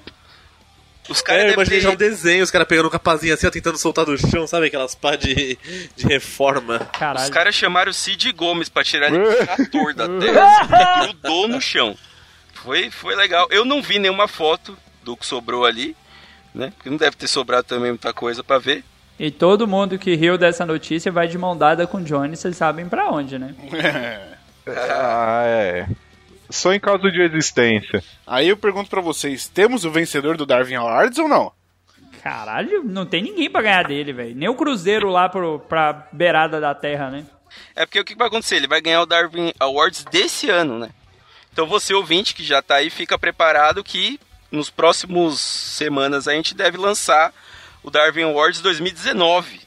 [1.08, 3.34] Os É, caras eu devem imaginei ter- já um desenho, os caras pegando um capazinho
[3.34, 5.58] assim, ó, tentando soltar do chão, sabe aquelas pá de,
[5.96, 6.78] de reforma.
[6.96, 7.24] Caralho.
[7.24, 11.02] Os caras chamaram o Cid Gomes pra tirar ele do trator da terra.
[11.06, 11.96] grudou no chão.
[12.54, 13.48] Foi, foi legal.
[13.50, 15.96] Eu não vi nenhuma foto do que sobrou ali,
[16.54, 16.72] né?
[16.76, 18.84] Porque não deve ter sobrado também muita coisa pra ver.
[19.22, 22.56] E todo mundo que riu dessa notícia vai de mão dada com o Johnny, vocês
[22.56, 23.54] sabem pra onde, né?
[24.66, 25.88] Ah, é.
[26.48, 28.04] Só em caso de existência.
[28.26, 31.52] Aí eu pergunto pra vocês, temos o vencedor do Darwin Awards ou não?
[32.22, 34.36] Caralho, não tem ninguém pra ganhar dele, velho.
[34.36, 37.26] Nem o Cruzeiro lá pro, pra beirada da terra, né?
[37.74, 38.56] É porque o que vai acontecer?
[38.56, 40.90] Ele vai ganhar o Darwin Awards desse ano, né?
[41.52, 44.20] Então você, ouvinte, que já tá aí, fica preparado que
[44.52, 47.32] nos próximos semanas a gente deve lançar
[47.82, 49.60] o Darwin Awards 2019.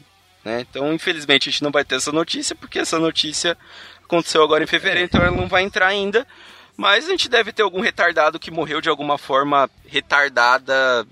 [0.44, 0.62] Né?
[0.62, 3.58] Então, infelizmente, a gente não vai ter essa notícia, porque essa notícia
[4.04, 6.28] aconteceu agora em fevereiro, então ela não vai entrar ainda.
[6.76, 11.08] Mas a gente deve ter algum retardado que morreu de alguma forma retardada,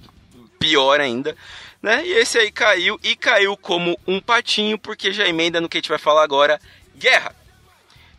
[0.60, 1.36] pior ainda.
[1.82, 2.06] Né?
[2.06, 5.80] E esse aí caiu, e caiu como um patinho, porque já emenda no que a
[5.80, 6.60] gente vai falar agora.
[6.96, 7.36] Guerra.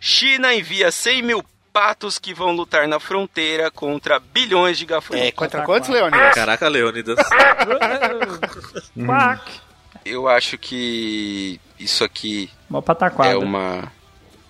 [0.00, 5.28] China envia 100 mil patos que vão lutar na fronteira contra bilhões de gafanhotos.
[5.28, 6.34] É, contra quantos, Leônidas?
[6.34, 7.16] Caraca, Leônidas.
[9.06, 9.60] Quack!
[10.04, 13.32] Eu acho que isso aqui Uma pataquada.
[13.32, 13.92] é uma,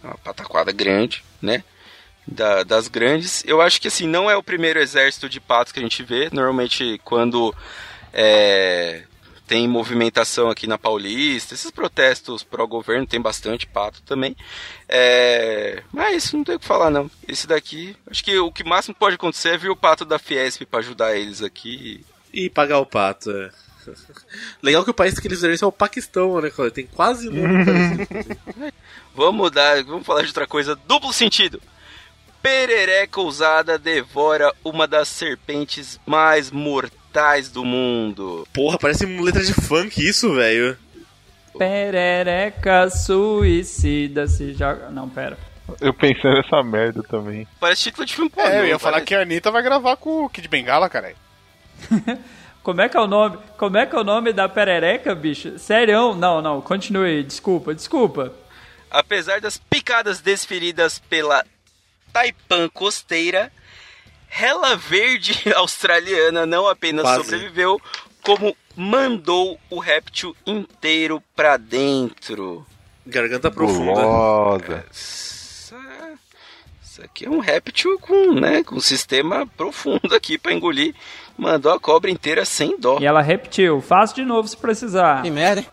[0.02, 1.62] uma pataquada grande, né?
[2.26, 3.42] Da- das grandes.
[3.46, 6.28] Eu acho que assim, não é o primeiro exército de patos que a gente vê.
[6.32, 7.54] Normalmente, quando
[8.12, 9.02] é,
[9.52, 14.34] tem movimentação aqui na Paulista, esses protestos pró-governo, tem bastante pato também.
[14.88, 17.10] É, mas não tem o que falar, não.
[17.28, 20.64] Esse daqui, acho que o que máximo pode acontecer é vir o pato da Fiesp
[20.64, 22.02] para ajudar eles aqui.
[22.32, 23.50] E pagar o pato, é.
[24.62, 26.48] Legal que o país que eles fizeram isso é o Paquistão, né?
[26.48, 26.70] cara?
[26.70, 27.28] Tem quase.
[29.14, 30.74] Vamos mudar, vamos falar de outra coisa.
[30.74, 31.60] Duplo sentido.
[32.40, 36.50] Perereca ousada devora uma das serpentes mais
[37.12, 38.48] capitais do mundo.
[38.52, 40.76] Porra, parece uma letra de funk isso, velho.
[41.56, 44.88] Perereca suicida se joga.
[44.88, 45.36] Não, pera.
[45.80, 47.46] Eu pensei nessa merda também.
[47.60, 48.48] Parece título de filme pornô.
[48.48, 49.06] É, eu ia falar parece?
[49.06, 51.14] que a Anitta vai gravar com o Kid Bengala, cara.
[52.62, 53.38] Como é que é o nome?
[53.58, 55.58] Como é que é o nome da perereca, bicho?
[55.58, 56.14] Sério?
[56.14, 57.22] Não, não, continue.
[57.22, 58.32] Desculpa, desculpa.
[58.90, 61.44] Apesar das picadas desferidas pela
[62.12, 63.50] Taipan costeira,
[64.34, 67.22] Rela Verde australiana não apenas Quase.
[67.24, 67.78] sobreviveu,
[68.22, 72.66] como mandou o réptil inteiro pra dentro.
[73.06, 73.92] Garganta profunda.
[74.00, 74.86] Gulosa.
[74.90, 75.74] Isso,
[77.04, 80.94] aqui é um réptil com, né, com um sistema profundo aqui pra engolir.
[81.36, 82.98] Mandou a cobra inteira sem dó.
[83.00, 83.82] E ela repetiu.
[83.82, 85.22] Faço de novo se precisar.
[85.30, 85.66] merda, hein?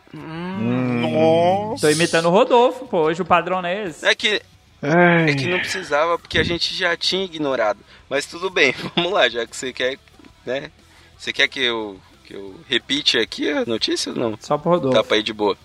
[1.02, 1.88] Nossa.
[1.88, 3.04] Tô imitando o Rodolfo, pô.
[3.04, 4.06] Hoje o padrão é esse.
[4.06, 4.42] É que,
[4.82, 7.80] Ai, é que não precisava, porque a gente já tinha ignorado.
[8.10, 9.98] Mas tudo bem, vamos lá, já que você quer,
[10.46, 10.72] né?
[11.18, 14.38] Você quer que eu, que eu repite aqui a notícia ou não?
[14.40, 14.96] Só pro Rodolfo.
[14.96, 15.58] Dá pra ir de boa.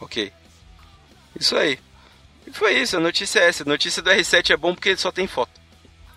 [0.00, 0.32] Ok.
[1.38, 1.78] Isso aí.
[2.46, 3.64] E foi isso, a notícia é essa.
[3.64, 5.60] A notícia do R7 é bom porque só tem foto.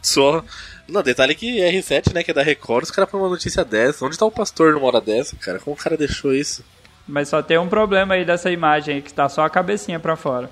[0.02, 0.44] Só.
[0.88, 4.06] Não, detalhe que R7, né, que é da Record, os caras põem uma notícia dessa.
[4.06, 5.60] Onde tá o pastor numa hora dessa, cara?
[5.60, 6.63] Como o cara deixou isso?
[7.08, 10.15] Mas só tem um problema aí dessa imagem aí, que tá só a cabecinha pra
[10.15, 10.50] fora.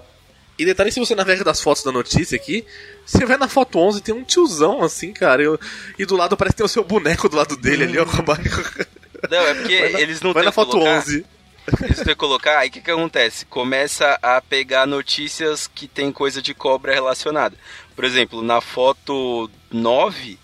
[0.58, 2.65] E detalhe, se você navega das fotos da notícia aqui,
[3.06, 5.43] você vai na foto 11 tem um tiozão assim, cara.
[5.43, 5.60] E,
[6.00, 8.17] e do lado parece que tem o seu boneco do lado dele ali, ó, com
[8.17, 8.88] a barriga.
[9.30, 11.26] Não, é porque na, eles não vai na foto colocar, 11.
[11.84, 13.46] Eles têm que colocar, aí o que, que acontece?
[13.46, 17.56] Começa a pegar notícias que tem coisa de cobra relacionada.
[17.96, 20.39] Por exemplo, na foto 9,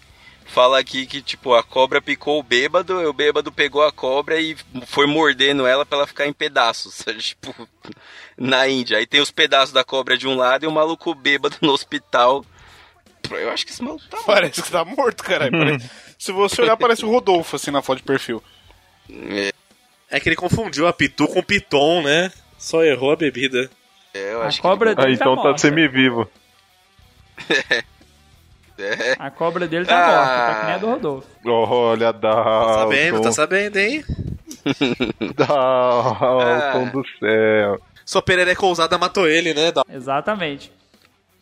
[0.45, 4.39] fala aqui que, tipo, a cobra picou o bêbado, e o bêbado pegou a cobra
[4.39, 7.03] e foi mordendo ela pra ela ficar em pedaços.
[7.19, 7.55] tipo,
[8.37, 8.97] na Índia.
[8.97, 12.43] Aí tem os pedaços da cobra de um lado e o maluco bêbado no hospital.
[13.31, 15.51] Eu acho que esse maluco tá Parece que tá morto, caralho.
[15.51, 18.43] Parece- Se você olhar, parece o Rodolfo, assim, na foto de perfil.
[20.09, 22.31] É que ele confundiu a Pitu com Piton, né?
[22.57, 23.69] Só errou a bebida.
[24.13, 25.01] É, eu A acho cobra que...
[25.01, 25.57] Ah, dele tá então tá morta.
[25.59, 26.29] semi-vivo.
[28.75, 29.15] É.
[29.19, 30.07] A cobra dele tá Ah.
[30.17, 31.27] morta, tá que nem a do Rodolfo.
[31.45, 32.73] Olha, Tá Dalton.
[32.73, 34.03] sabendo, tá sabendo, hein?
[35.35, 36.91] Dalton Ah.
[36.91, 37.79] do céu.
[38.05, 39.71] Sua perereca ousada matou ele, né?
[39.71, 40.71] Da- Exatamente.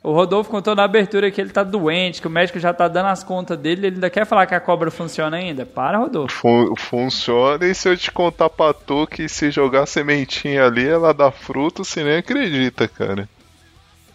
[0.04, 3.06] O Rodolfo contou na abertura que ele tá doente, que o médico já tá dando
[3.10, 5.64] as contas dele, ele ainda quer falar que a cobra funciona ainda?
[5.64, 6.36] Para, Rodolfo.
[6.40, 11.14] Fun- funciona e se eu te contar pra tu que se jogar sementinha ali, ela
[11.14, 13.30] dá fruto, você nem acredita, cara.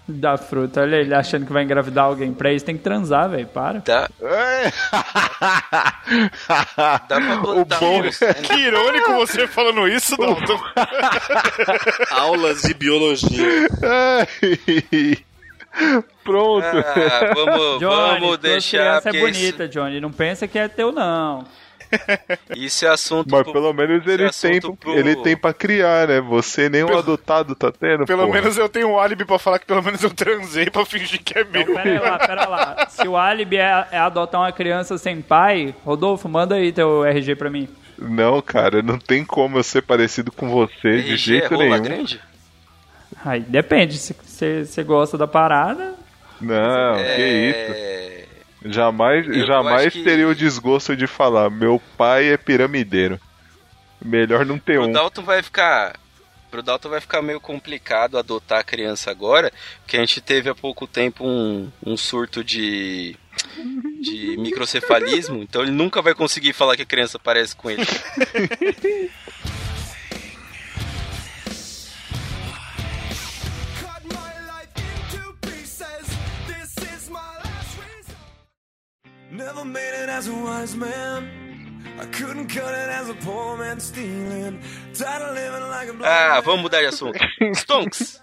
[0.09, 2.33] Dá fruta, olha ele achando que vai engravidar alguém.
[2.33, 3.81] Pra isso tem que transar, velho, para.
[3.81, 4.71] Dá, É.
[7.09, 8.35] dá pra o plantar bom é?
[8.35, 10.61] Que irônico você falando isso, Dalton.
[12.11, 13.67] Aulas de biologia.
[16.23, 16.65] Pronto.
[16.67, 19.01] Ah, vamos, Johnny, vamos deixar.
[19.03, 20.01] criança é bonita, Johnny.
[20.01, 21.45] Não pensa que é teu, não.
[22.57, 23.31] Isso, é assunto.
[23.31, 26.21] Mas pro- pelo menos é ele tem, assunto pro- ele tem pra criar, né?
[26.21, 28.41] Você nem um Pelo- adotado tá tendo, Pelo porra.
[28.41, 31.39] menos eu tenho um álibi pra falar que pelo menos eu transei pra fingir que
[31.39, 31.75] é Então, meu.
[31.75, 32.87] pera lá, pera lá.
[32.89, 37.35] Se o álibi é, é adotar uma criança sem pai, Rodolfo, manda aí teu RG
[37.37, 37.69] pra mim.
[37.99, 41.65] Não, cara, não tem como eu ser parecido com você de RG é jeito rola
[41.65, 41.83] nenhum.
[41.83, 42.21] grande?
[43.25, 44.15] Aí depende, se
[44.65, 45.95] você gosta da parada.
[46.41, 48.26] Não, que isso.
[48.73, 53.21] Jamais, Eu jamais que- teria o desgosto de falar, meu pai é piramideiro.
[54.05, 54.93] Melhor não ter Pro um.
[54.93, 55.99] Dalton vai ficar.
[56.51, 59.53] Pro Dalton vai ficar meio complicado adotar a criança agora,
[59.83, 63.17] porque a gente teve há pouco tempo um, um surto de.
[64.01, 67.83] de microcefalismo, então ele nunca vai conseguir falar que a criança parece com ele.
[79.37, 81.29] Never made it as a wise man.
[82.01, 84.61] I couldn't cut it as a poor man stealing.
[84.95, 87.19] Tired of living like a blind Ah, vamos mudar de assunto.
[87.55, 88.23] Stonks!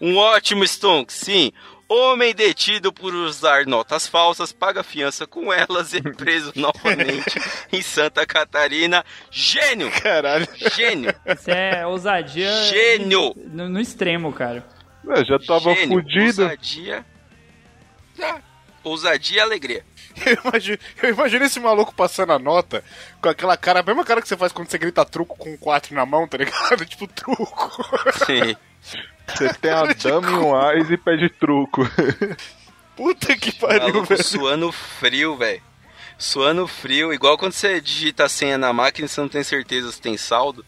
[0.00, 1.52] Um ótimo Stonks, sim.
[1.88, 7.38] Homem detido por usar notas falsas paga fiança com elas e é preso novamente
[7.72, 9.04] em Santa Catarina.
[9.30, 9.90] Gênio!
[10.02, 10.48] Caralho.
[10.74, 11.14] Gênio!
[11.26, 12.50] Isso é ousadia.
[12.64, 13.32] Gênio!
[13.36, 14.66] No, no extremo, cara.
[15.04, 16.42] Eu já tava Gênio, fudido.
[16.42, 17.04] Ousadia.
[18.20, 18.40] Ah,
[18.82, 19.84] ousadia e alegria.
[20.24, 22.84] Eu imagino, eu imagino esse maluco passando a nota
[23.20, 25.56] com aquela cara, a mesma cara que você faz quando você grita truco com um
[25.56, 26.84] 4 na mão, tá ligado?
[26.86, 27.70] Tipo, truco.
[28.26, 28.56] Sim.
[29.26, 31.82] Você tem a dama em um ais e pede truco.
[32.96, 34.24] Puta que pariu, Maluco velho.
[34.24, 35.62] suando frio, velho.
[36.18, 39.90] Suando frio, igual quando você digita a senha na máquina e você não tem certeza
[39.90, 40.64] se tem saldo.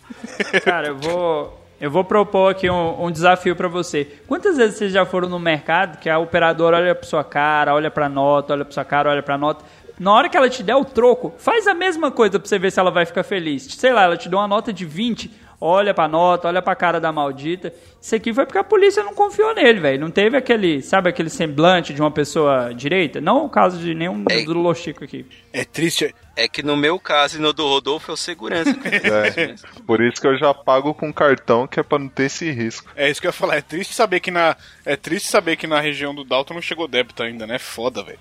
[0.64, 1.63] Cara, eu vou.
[1.84, 4.06] Eu vou propor aqui um, um desafio pra você.
[4.26, 7.90] Quantas vezes vocês já foram no mercado que a operadora olha pra sua cara, olha
[7.90, 9.66] pra nota, olha pra sua cara, olha pra nota,
[10.00, 12.72] Na hora que ela te der o troco, faz a mesma coisa pra você ver
[12.72, 13.64] se ela vai ficar feliz.
[13.64, 15.30] Sei lá, ela te deu uma nota de 20,
[15.66, 17.72] olha pra nota, olha pra cara da maldita.
[18.00, 20.00] Isso aqui foi porque a polícia não confiou nele, velho.
[20.00, 23.20] Não teve aquele, sabe, aquele semblante de uma pessoa direita?
[23.20, 24.42] Não o caso de nenhum É.
[24.44, 25.24] do Lochico aqui.
[25.52, 26.14] É triste.
[26.36, 28.70] É que no meu caso e no do Rodolfo é o segurança.
[28.84, 29.54] É,
[29.86, 32.90] por isso que eu já pago com cartão, que é pra não ter esse risco.
[32.94, 33.56] É isso que eu ia falar.
[33.56, 34.56] É triste saber que na.
[34.84, 37.58] É triste saber que na região do Dalton não chegou débito ainda, né?
[37.58, 38.18] Foda, velho.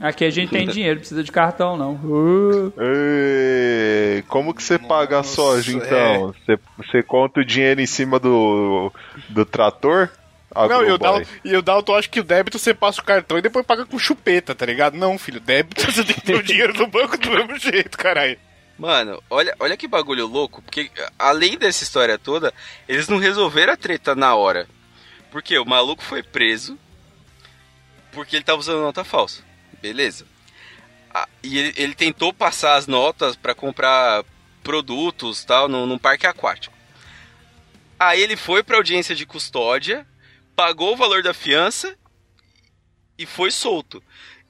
[0.00, 1.92] Aqui a gente tem dinheiro, precisa de cartão, não.
[1.92, 2.72] Uh.
[2.78, 6.34] Ei, como que você paga a soja, Nossa, então?
[6.46, 8.90] Você, você conta o dinheiro em cima do,
[9.28, 10.08] do trator?
[10.54, 10.98] Não, e o.
[10.98, 13.84] Dalton, e o Dalton acha que o débito você passa o cartão e depois paga
[13.84, 14.96] com chupeta, tá ligado?
[14.96, 18.38] Não, filho, débito você tem que ter o dinheiro no banco do mesmo jeito, caralho.
[18.78, 22.54] Mano, olha, olha que bagulho louco, porque além dessa história toda,
[22.88, 24.66] eles não resolveram a treta na hora.
[25.30, 26.78] Porque o maluco foi preso
[28.10, 29.49] porque ele tava usando nota falsa.
[29.80, 30.26] Beleza.
[31.12, 34.24] Ah, e ele, ele tentou passar as notas pra comprar
[34.62, 36.74] produtos tal num, num parque aquático.
[37.98, 40.06] Aí ele foi pra audiência de custódia,
[40.54, 41.96] pagou o valor da fiança
[43.18, 44.02] e foi solto.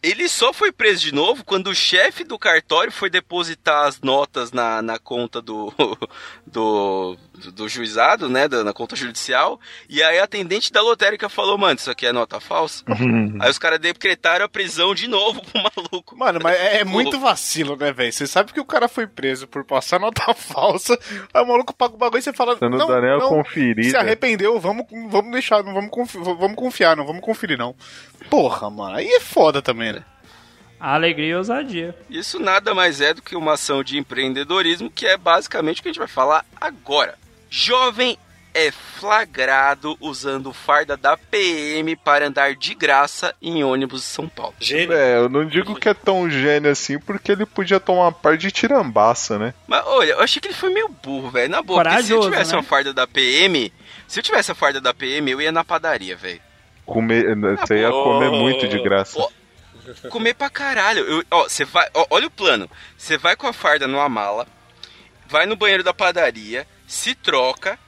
[0.03, 4.51] Ele só foi preso de novo quando o chefe do cartório foi depositar as notas
[4.53, 5.73] na, na conta do,
[6.47, 7.17] do,
[7.55, 8.49] do juizado, né?
[8.49, 9.61] da- na conta judicial.
[9.89, 12.83] E aí a atendente da lotérica falou, mano, isso aqui é nota falsa.
[13.41, 16.17] aí os caras decretaram a prisão de novo pro maluco.
[16.17, 18.13] Mano, mas é, é muito vacilo, né, velho?
[18.13, 20.99] Você sabe que o cara foi preso por passar nota falsa,
[21.33, 22.57] aí o maluco paga o bagulho e você fala.
[22.57, 23.99] Você não, dá nem a Se conferida.
[24.01, 27.75] arrependeu, vamos, vamos deixar, não vamos, confi- vamos confiar, não vamos conferir, não.
[28.29, 29.90] Porra, mano, aí é foda também,
[30.81, 31.95] Alegria e ousadia.
[32.09, 35.89] Isso nada mais é do que uma ação de empreendedorismo, que é basicamente o que
[35.89, 37.19] a gente vai falar agora.
[37.51, 38.17] Jovem
[38.55, 44.55] é flagrado usando farda da PM para andar de graça em ônibus de São Paulo.
[44.59, 44.93] Gênio.
[44.93, 48.37] É, eu não digo que é tão gênio assim, porque ele podia tomar uma par
[48.37, 49.55] de tirambaça, né?
[49.67, 51.51] Mas olha, eu achei que ele foi meio burro, velho.
[51.51, 52.57] Na boa, porque se eu tivesse né?
[52.59, 53.73] uma farda da PM,
[54.09, 56.41] se eu tivesse a farda da PM, eu ia na padaria, velho.
[56.85, 59.17] Comer, você ia comer muito de graça.
[59.17, 59.31] Pô,
[60.11, 61.05] Comer pra caralho.
[61.05, 61.89] Eu- ó, você vai.
[61.95, 62.71] ó, olha o plano.
[62.97, 64.47] Você vai com a farda numa mala,
[65.27, 67.79] vai no banheiro da padaria, se troca,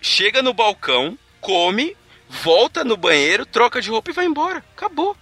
[0.00, 1.96] chega no balcão, come,
[2.28, 4.64] volta no banheiro, troca de roupa e vai embora.
[4.76, 5.16] Acabou.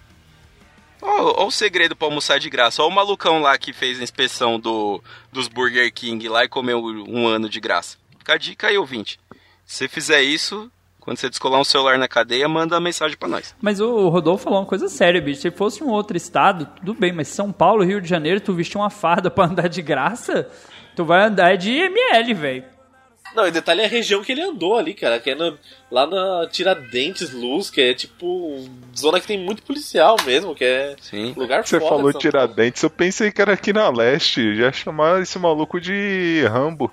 [1.00, 2.82] Ó, ó o segredo pra almoçar de graça.
[2.82, 5.02] Ó o malucão lá que fez a inspeção do,
[5.32, 7.96] dos Burger King lá e comeu um ano de graça.
[8.18, 9.18] Fica a dica aí, ouvinte.
[9.64, 10.70] Se você fizer isso,
[11.08, 13.54] quando você descolar um celular na cadeia, manda uma mensagem pra nós.
[13.62, 15.40] Mas o Rodolfo falou uma coisa séria, bicho.
[15.40, 18.76] Se fosse um outro estado, tudo bem, mas São Paulo, Rio de Janeiro, tu vestir
[18.76, 20.46] uma farda pra andar de graça,
[20.94, 22.64] tu vai andar de ML, velho.
[23.34, 25.56] Não, e detalhe é a região que ele andou ali, cara, que é no-
[25.90, 30.94] lá na Tiradentes Luz, que é tipo zona que tem muito policial mesmo, que é
[31.00, 31.32] Sim.
[31.36, 31.90] lugar Você foda.
[31.90, 34.56] falou Tiradentes, eu pensei que era aqui na leste.
[34.56, 36.90] Já chamar esse maluco de Rambo.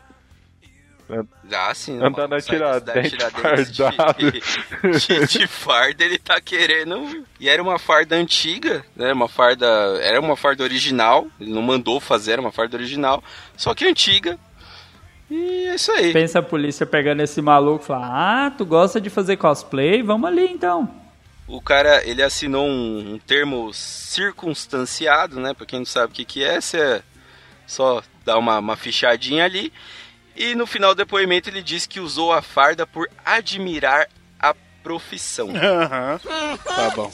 [1.51, 2.01] Ah, sim.
[2.01, 4.31] Andar na sai da cidade Tiradentes Tiradentes fardado.
[4.31, 7.23] De, de, de farda, ele tá querendo.
[7.39, 9.13] E era uma farda antiga, né?
[9.13, 9.67] Uma farda.
[10.01, 11.27] Era uma farda original.
[11.39, 13.23] Ele não mandou fazer, era uma farda original.
[13.55, 14.39] Só que antiga.
[15.29, 16.11] E é isso aí.
[16.13, 20.01] Pensa a polícia pegando esse maluco e falar: Ah, tu gosta de fazer cosplay?
[20.01, 20.89] Vamos ali então.
[21.47, 25.53] O cara, ele assinou um, um termo circunstanciado, né?
[25.53, 27.03] Pra quem não sabe o que, que é, você
[27.67, 29.71] só dá uma, uma fichadinha ali.
[30.35, 34.07] E no final do depoimento ele disse que usou a farda por admirar
[34.39, 35.49] a profissão.
[35.55, 36.19] Aham.
[36.63, 37.09] Tá bom.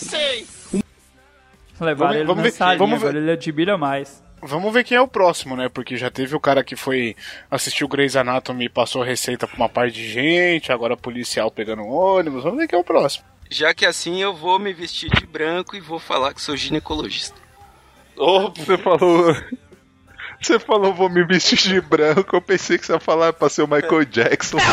[1.80, 4.22] Levaram Vamos- ele vamos ver- salinha, vamos ver- agora ele admira mais.
[4.44, 5.70] Vamos ver quem é o próximo, né?
[5.70, 7.16] Porque já teve o cara que foi
[7.50, 11.84] assistir o Grey's Anatomy e passou receita pra uma parte de gente, agora policial pegando
[11.84, 12.44] um ônibus.
[12.44, 13.24] Vamos ver quem é o próximo.
[13.52, 17.36] Já que assim eu vou me vestir de branco e vou falar que sou ginecologista.
[18.16, 18.54] Paulo.
[18.58, 19.36] Você falou.
[20.42, 22.36] Você falou, vou me vestir de branco.
[22.36, 24.58] Eu pensei que você ia falar pra ser o Michael Jackson.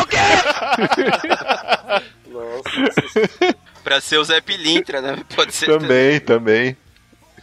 [2.27, 3.53] Nossa,
[3.83, 5.17] Pra ser o Zé Pilintra, né?
[5.35, 6.77] Pode ser também, também.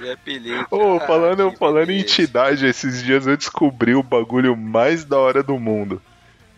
[0.00, 0.66] Zé Pilintra.
[0.70, 5.18] Ô, Ah, falando, que falando em entidade, esses dias eu descobri o bagulho mais da
[5.18, 6.00] hora do mundo.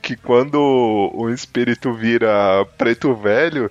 [0.03, 0.57] Que quando
[1.15, 3.71] o espírito vira preto velho,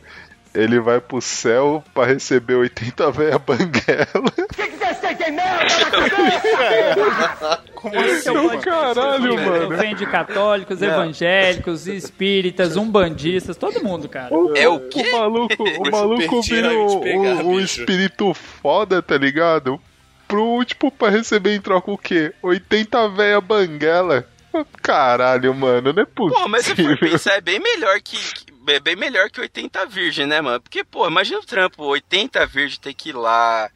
[0.58, 4.34] ele vai pro céu pra receber 80 véia banguela.
[7.76, 8.62] Como assim, mano?
[8.62, 9.76] caralho, mano.
[9.76, 14.34] Ofende católicos, evangélicos, espíritas, umbandistas, todo mundo, cara.
[14.56, 15.10] É o quê?
[15.10, 17.62] O maluco, o maluco vira de pegar, bicho.
[17.82, 19.80] espírito foda, tá ligado?
[20.28, 22.34] Pro, tipo, pra receber em troca o quê?
[22.42, 24.26] 80 véia banguela.
[24.82, 26.42] Caralho, mano, não é possível.
[26.44, 28.47] Pô, mas se for pensar, é bem melhor que, que-
[28.80, 30.60] bem melhor que 80 virgem, né, mano?
[30.62, 33.70] Porque, pô, imagina o trampo, 80 virgem ter que ir lá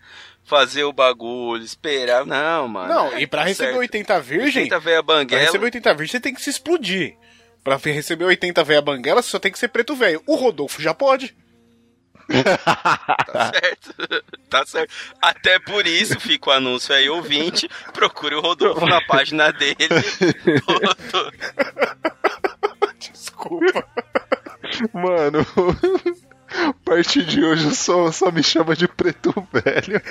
[0.43, 2.25] fazer o bagulho, esperar.
[2.25, 2.93] Não, mano.
[2.93, 3.79] Não, é e pra receber certo.
[3.79, 5.41] 80 virgem, 80 veia pra banguela.
[5.41, 7.15] receber 80 virgem, você tem que se explodir.
[7.63, 10.21] Pra receber 80 véia banguela, você só tem que ser preto velho.
[10.25, 11.35] O Rodolfo já pode.
[12.27, 14.23] Tá certo.
[14.49, 14.93] tá certo.
[15.21, 17.69] Até por isso fica o anúncio aí, ouvinte.
[17.93, 19.75] Procure o Rodolfo na página dele.
[22.97, 23.85] Desculpa.
[24.93, 25.45] Mano,
[26.69, 30.01] a partir de hoje só, só me chama de preto velho.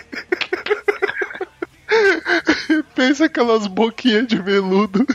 [2.95, 5.07] Pensa aquelas boquinhas de veludo.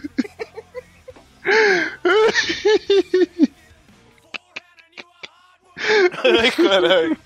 [6.23, 7.17] Ai, caralho.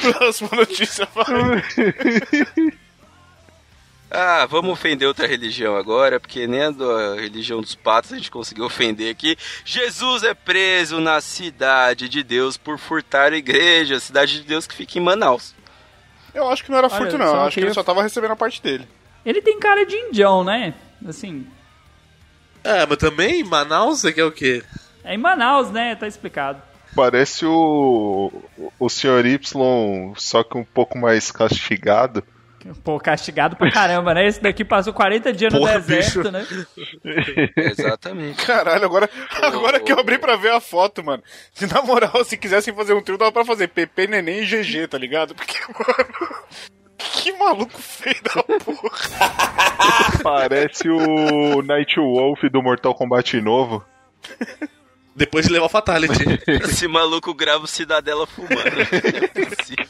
[0.00, 1.62] Próxima notícia, vai.
[4.10, 8.30] Ah, vamos ofender outra religião agora, porque nem a da religião dos patos a gente
[8.30, 9.36] conseguiu ofender aqui.
[9.64, 14.66] Jesus é preso na cidade de Deus por furtar a igreja, a cidade de Deus
[14.66, 15.54] que fica em Manaus.
[16.32, 17.34] Eu acho que não era Olha, furto, só não.
[17.34, 18.88] Eu acho que ele só tava recebendo a parte dele.
[19.26, 20.72] Ele tem cara de indião, né?
[21.06, 21.46] Assim,
[22.64, 24.62] É, mas também Manaus, você quer o quê?
[25.04, 25.94] é em Manaus, né?
[25.94, 26.62] Tá explicado.
[26.94, 28.32] Parece o,
[28.78, 29.26] o Sr.
[29.26, 32.24] Y, só que um pouco mais castigado.
[32.84, 34.26] Pô, castigado pra caramba, né?
[34.26, 36.46] Esse daqui passou 40 dias no Porra, deserto, né?
[37.56, 38.44] Exatamente.
[38.44, 39.08] Caralho, agora,
[39.42, 41.22] agora que eu abri pra ver a foto, mano.
[41.52, 44.88] Se na moral, se quisessem fazer um trio, dava pra fazer PP, Neném e GG,
[44.88, 45.34] tá ligado?
[45.34, 46.44] Porque, mano.
[46.98, 48.90] Que maluco feio da porra.
[50.20, 53.84] Parece o Night Wolf do Mortal Kombat novo.
[55.14, 56.24] Depois de levar o Fatality.
[56.46, 58.52] Esse maluco grava o Cidadela fumando.
[58.54, 59.86] Não é possível.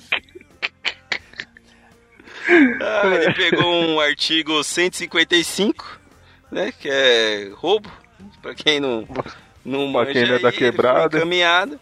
[2.80, 6.00] Ah, ele pegou um artigo 155,
[6.50, 6.72] né?
[6.78, 7.90] Que é roubo.
[8.42, 9.06] Pra quem não,
[9.64, 11.18] não Pra quem não é da aí, quebrada.
[11.18, 11.78] encaminhado.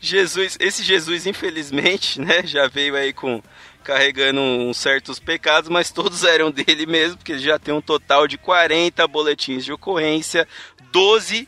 [0.00, 2.42] Jesus, esse Jesus, infelizmente, né?
[2.44, 3.42] Já veio aí com
[3.82, 8.26] carregando uns certos pecados, mas todos eram dele mesmo, porque ele já tem um total
[8.26, 10.48] de 40 boletins de ocorrência,
[10.90, 11.46] 12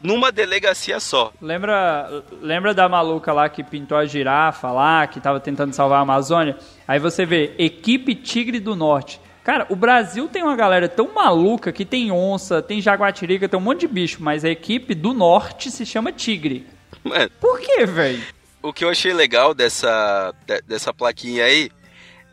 [0.00, 1.32] numa delegacia só.
[1.40, 6.02] Lembra, lembra da maluca lá que pintou a girafa lá, que tava tentando salvar a
[6.02, 6.56] Amazônia?
[6.86, 9.20] Aí você vê, equipe Tigre do Norte.
[9.44, 13.62] Cara, o Brasil tem uma galera tão maluca que tem onça, tem jaguatirica, tem um
[13.62, 16.66] monte de bicho, mas a equipe do Norte se chama Tigre.
[17.02, 18.22] Mano, Por quê, velho?
[18.62, 21.70] o que eu achei legal dessa, de- dessa plaquinha aí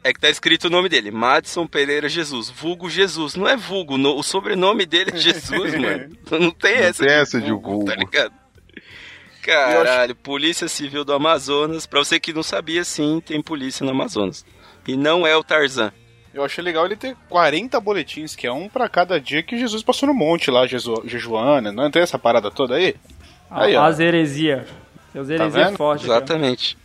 [0.07, 3.35] é que tá escrito o nome dele, Madison Pereira Jesus, vulgo Jesus.
[3.35, 6.15] Não é vulgo, no- o sobrenome dele é Jesus, mano.
[6.31, 7.85] Não tem Não essa, tem essa de vulgo.
[7.85, 8.33] tá ligado?
[9.41, 11.85] Caralho, Polícia Civil do Amazonas.
[11.85, 14.45] Pra você que não sabia, sim, tem polícia no Amazonas.
[14.87, 15.91] E não é o Tarzan.
[16.33, 19.81] Eu achei legal ele ter 40 boletins, que é um pra cada dia que Jesus
[19.83, 21.71] passou no monte lá, Jesu, Jejuana.
[21.71, 22.95] Não tem essa parada toda aí?
[23.49, 23.85] Aí, ó.
[23.85, 24.65] As heresia.
[25.13, 25.77] Seus heresia vendo?
[25.77, 26.01] forte.
[26.01, 26.77] aqui, Exatamente.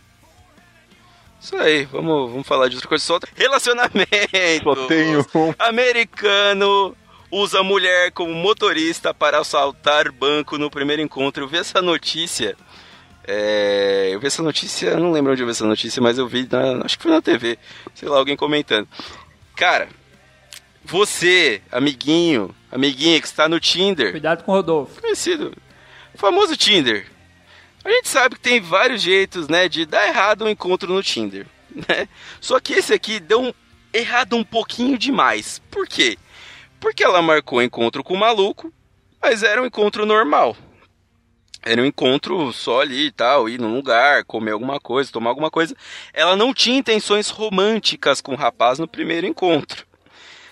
[1.41, 3.03] Isso aí, vamos, vamos falar de outra coisa.
[3.03, 4.63] Só relacionamento.
[4.63, 5.53] Só tenho um.
[5.57, 6.95] Americano
[7.31, 11.43] usa mulher como motorista para assaltar banco no primeiro encontro.
[11.43, 12.55] Eu vi essa notícia.
[13.27, 16.27] é, eu vi essa notícia, eu não lembro onde eu vi essa notícia, mas eu
[16.27, 17.57] vi, na, acho que foi na TV.
[17.95, 18.87] Sei lá, alguém comentando.
[19.55, 19.87] Cara,
[20.83, 24.99] você, amiguinho, amiguinha que está no Tinder, Cuidado com o Rodolfo.
[25.01, 25.53] conhecido,
[26.15, 27.05] famoso Tinder.
[27.83, 31.47] A gente sabe que tem vários jeitos, né, de dar errado um encontro no Tinder,
[31.87, 32.07] né?
[32.39, 33.53] Só que esse aqui deu um
[33.93, 35.59] errado um pouquinho demais.
[35.71, 36.17] Por quê?
[36.79, 38.71] Porque ela marcou o encontro com o maluco,
[39.21, 40.55] mas era um encontro normal.
[41.63, 45.51] Era um encontro só ali e tal, ir num lugar, comer alguma coisa, tomar alguma
[45.51, 45.75] coisa.
[46.11, 49.85] Ela não tinha intenções românticas com o rapaz no primeiro encontro.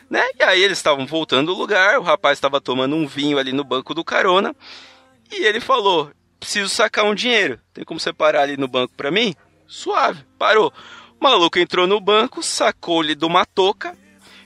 [0.07, 0.23] Né?
[0.39, 3.63] E aí eles estavam voltando do lugar, o rapaz estava tomando um vinho ali no
[3.63, 4.55] banco do carona,
[5.31, 7.59] e ele falou: preciso sacar um dinheiro.
[7.73, 9.35] Tem como separar ali no banco pra mim?
[9.67, 10.73] Suave, parou.
[11.19, 13.95] O maluco entrou no banco, sacou-lhe de uma touca,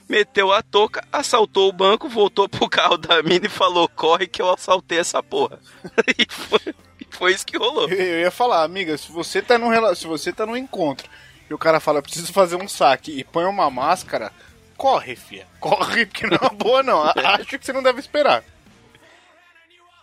[0.08, 4.42] meteu a touca, assaltou o banco, voltou pro carro da mina e falou: corre que
[4.42, 5.60] eu assaltei essa porra.
[6.18, 6.74] e, foi,
[7.10, 7.88] foi isso que rolou.
[7.88, 11.08] Eu, eu ia falar, amiga, se você tá num, se você tá num encontro
[11.48, 14.32] e o cara fala, preciso fazer um saque e põe uma máscara,
[14.76, 15.46] corre, fia.
[15.60, 17.02] Corre, porque não é boa, não.
[17.16, 18.44] Acho que você não deve esperar.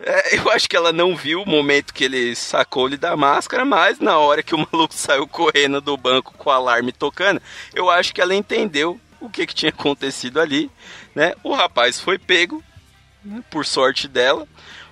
[0.04, 4.00] É, eu acho que ela não viu o momento que ele sacou-lhe da máscara, mas
[4.00, 7.42] na hora que o maluco saiu correndo do banco com o alarme tocando,
[7.74, 10.72] eu acho que ela entendeu o que, que tinha acontecido ali,
[11.14, 11.36] né?
[11.44, 12.64] O rapaz foi pego,
[13.24, 14.48] né, por sorte dela.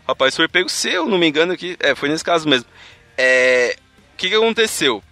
[0.05, 2.69] O rapaz foi pego, se eu não me engano aqui, é, foi nesse caso mesmo.
[3.17, 3.75] É,
[4.13, 5.03] o que, que aconteceu?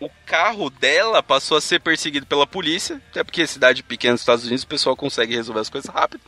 [0.00, 4.44] O carro dela passou a ser perseguido pela polícia, até porque cidade pequena nos Estados
[4.44, 6.22] Unidos o pessoal consegue resolver as coisas rápido.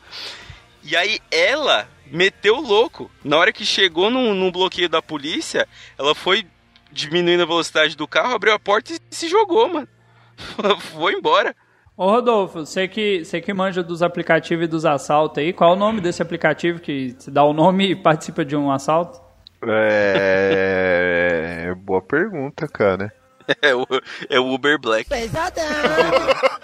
[0.85, 3.11] E aí ela meteu o louco.
[3.25, 5.67] Na hora que chegou num, num bloqueio da polícia,
[5.99, 6.47] ela foi
[6.93, 9.89] diminuindo a velocidade do carro, abriu a porta e se jogou, mano.
[10.95, 11.55] Vou embora.
[11.97, 15.77] Ô Rodolfo, você que, você que manja dos aplicativos e dos assaltos aí, qual é
[15.77, 19.19] o nome desse aplicativo que se dá o nome e participa de um assalto?
[19.67, 21.75] É.
[21.79, 23.11] Boa pergunta, cara.
[23.63, 23.87] É o,
[24.29, 25.09] é o Uber Black.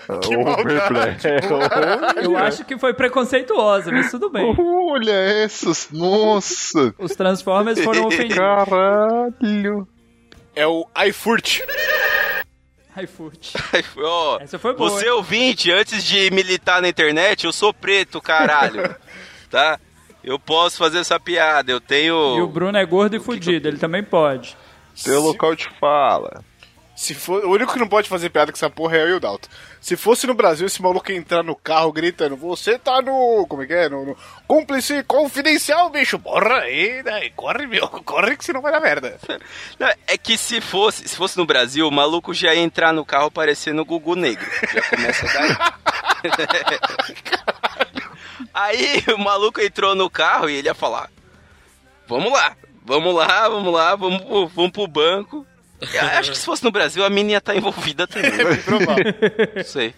[0.09, 1.22] Uber Black.
[2.22, 4.55] Eu acho que foi preconceituosa, mas tudo bem.
[4.59, 6.95] Olha essas, nossa!
[6.99, 8.37] Os Transformers foram ofendidos.
[8.37, 9.87] Caralho!
[10.55, 11.61] É o iFurt.
[13.03, 13.55] iFurt.
[13.99, 15.12] Ó, Essa foi boa, você hein?
[15.12, 18.95] ouvinte, antes de militar na internet, eu sou preto, caralho.
[19.51, 19.78] tá?
[20.22, 22.37] Eu posso fazer essa piada, eu tenho...
[22.37, 24.57] E o Bruno é gordo e fudido, ele também pode.
[25.03, 26.45] Teu local de fala.
[26.95, 29.12] Se for, o único que não pode fazer piada com essa porra é eu e
[29.14, 29.49] o Dalton.
[29.80, 33.47] Se fosse no Brasil, esse maluco ia entrar no carro gritando: Você tá no.
[33.49, 33.88] Como é que é?
[33.88, 34.14] No, no
[34.47, 36.18] cúmplice confidencial, bicho.
[36.18, 37.30] Porra aí, daí.
[37.30, 37.88] Corre, meu.
[38.05, 39.18] Corre que senão vai dar merda.
[39.80, 43.07] Não, é que se fosse, se fosse no Brasil, o maluco já ia entrar no
[43.07, 44.47] carro parecendo o Gugu Negro.
[44.72, 45.57] Já começa daí.
[48.53, 51.09] Aí o maluco entrou no carro e ele ia falar:
[52.07, 55.47] Vamos lá, vamos lá, vamos lá, vamos, vamos pro banco.
[55.95, 58.30] Eu acho que se fosse no Brasil, a mina ia estar envolvida também.
[58.30, 59.14] É bem provável.
[59.57, 59.95] Não sei.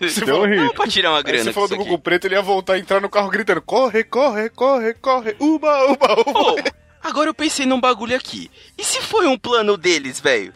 [0.00, 0.48] Você Deu falou.
[0.48, 2.78] Não pra tirar uma aí grana você falou do Gugu Preto, ele ia voltar a
[2.78, 5.36] entrar no carro gritando: Corre, corre, corre, corre.
[5.40, 6.32] Uba, uba, uba.
[6.32, 6.56] Pô,
[7.02, 8.50] agora eu pensei num bagulho aqui.
[8.78, 10.54] E se foi um plano deles, velho?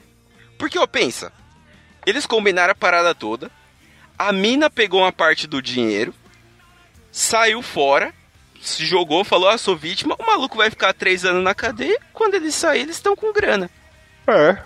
[0.57, 1.33] Porque, ó, pensa.
[2.07, 3.51] Eles combinaram a parada toda.
[4.16, 6.14] A mina pegou uma parte do dinheiro.
[7.11, 8.14] Saiu fora.
[8.61, 10.14] Se jogou, falou, ah, sou vítima.
[10.18, 11.99] O maluco vai ficar três anos na cadeia.
[12.12, 13.71] Quando eles saírem, eles estão com grana.
[14.27, 14.57] É,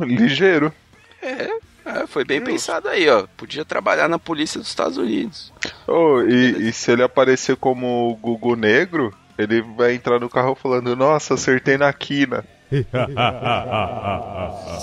[0.00, 0.72] ligeiro.
[1.20, 1.48] É,
[1.84, 3.26] é, foi bem pensado aí, ó.
[3.36, 5.52] Podia trabalhar na polícia dos Estados Unidos.
[5.86, 10.54] Oh, e, e se ele aparecer como o Gugu Negro, ele vai entrar no carro
[10.54, 12.44] falando: Nossa, acertei na quina.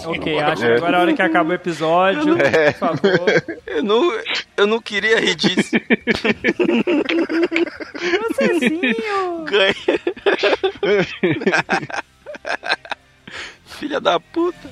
[0.05, 2.37] Ok, acho que agora é a hora que acaba o episódio.
[2.37, 3.43] Por favor.
[3.65, 4.11] Eu não,
[4.57, 5.75] eu não queria rir disso.
[8.35, 9.45] Francesinho!
[9.45, 9.75] Ganha.
[13.79, 14.69] Filha da puta.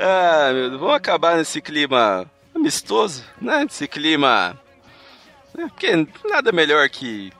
[0.00, 3.64] Ah, meu vamos acabar nesse clima amistoso, né?
[3.64, 4.58] Nesse clima.
[5.54, 5.68] né?
[5.68, 7.30] Porque nada melhor que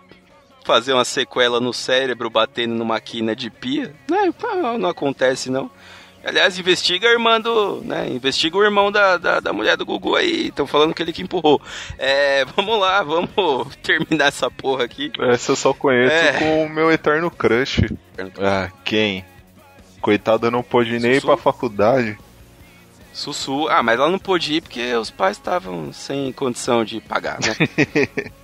[0.67, 4.33] fazer uma sequela no cérebro batendo numa quina de pia, né?
[4.39, 5.71] Pá, Não acontece, não.
[6.25, 7.83] Aliás, investiga a irmã do.
[7.85, 8.09] Né?
[8.11, 10.49] Investiga o irmão da, da, da mulher do Gugu aí.
[10.49, 11.63] Estão falando que ele que empurrou.
[11.97, 13.29] É, vamos lá, vamos
[13.81, 15.13] terminar essa porra aqui.
[15.21, 16.33] Essa eu só conheço É.
[16.33, 17.83] com o meu eterno crush.
[18.41, 19.25] Ah, quem?
[20.01, 22.19] Coitada não pôde nem ir pra faculdade.
[23.13, 23.69] Sussu.
[23.69, 27.55] Ah, mas ela não pôde ir porque os pais estavam sem condição de pagar, né?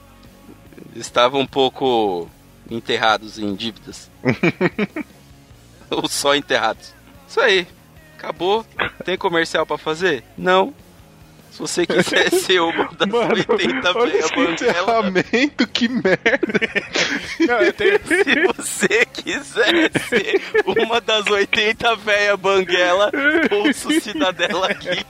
[0.95, 2.29] Estavam um pouco
[2.71, 4.11] enterrados em dívidas.
[5.91, 6.95] Ou só enterrados.
[7.29, 7.67] Isso aí.
[8.19, 8.65] Acabou.
[9.05, 10.23] Tem comercial pra fazer?
[10.37, 10.73] Não.
[11.51, 16.61] Se você quiser ser uma das Mano, 80 olha velhas esse banguela, encerramento, que merda.
[17.41, 23.11] Não, tenho- se você quiser ser uma das 80 velhas banguela,
[23.51, 25.05] ouça o Cidadela aqui.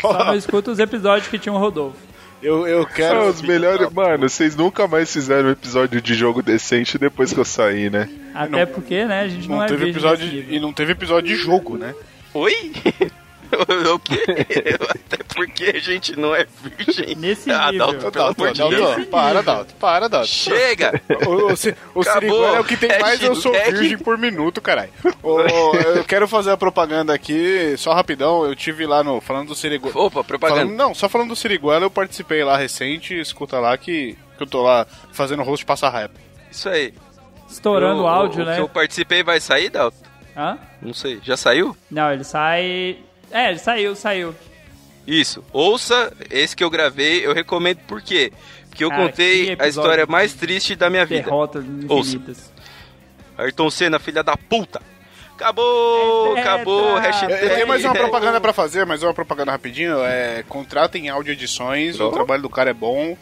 [0.00, 1.96] Só não escuta os episódios que tinha o Rodolfo.
[2.42, 3.20] Eu, eu quero.
[3.20, 3.90] São os melhores.
[3.90, 8.08] Mano, vocês nunca mais fizeram um episódio de jogo decente depois que eu saí, né?
[8.34, 11.28] Até porque, né, a gente não, Não é teve episódio de- e não teve episódio
[11.28, 11.94] de jogo, né?
[12.34, 12.72] Oi?
[13.94, 14.24] o quê?
[14.88, 17.14] Até porque a gente não é virgem.
[17.14, 17.92] Nesse ah, nível.
[17.92, 19.06] Dalton, pelo amor de Dalton, Deus.
[19.08, 20.26] Para, Dalton, para, Dalton.
[20.26, 21.00] Chega!
[21.26, 21.52] O,
[21.98, 23.78] o, o é o que tem mais eu sou Hashtag.
[23.78, 24.90] virgem por minuto, caralho.
[25.96, 28.44] Eu quero fazer a propaganda aqui, só rapidão.
[28.44, 29.20] Eu tive lá no.
[29.20, 29.92] Falando do Siriguela.
[29.96, 30.72] Opa, Falando, propaganda.
[30.72, 33.18] não, só falando do Siriguela, eu participei lá recente.
[33.18, 36.14] Escuta lá que, que eu tô lá fazendo host passa raiva.
[36.50, 36.94] Isso aí.
[37.48, 38.56] Estourando o áudio, o né?
[38.56, 39.96] que eu participei vai sair, Dalton?
[40.36, 40.58] Hã?
[40.80, 41.18] Não sei.
[41.22, 41.76] Já saiu?
[41.90, 42.98] Não, ele sai.
[43.30, 44.34] É, ele saiu, saiu.
[45.06, 45.42] Isso.
[45.52, 48.32] Ouça esse que eu gravei, eu recomendo por quê?
[48.68, 51.22] Porque eu que contei a história mais triste da minha vida.
[51.24, 52.10] Derrotas Ouça.
[52.16, 52.52] infinitas.
[53.36, 54.80] Ayrton Senna, filha da puta.
[55.34, 57.00] Acabou, É acabou, tetra.
[57.10, 57.32] hashtag.
[57.32, 60.02] Eu, eu tenho mais uma propaganda pra fazer, mas uma propaganda rapidinho.
[60.04, 63.16] É, contratem áudio edições, o trabalho do cara é bom.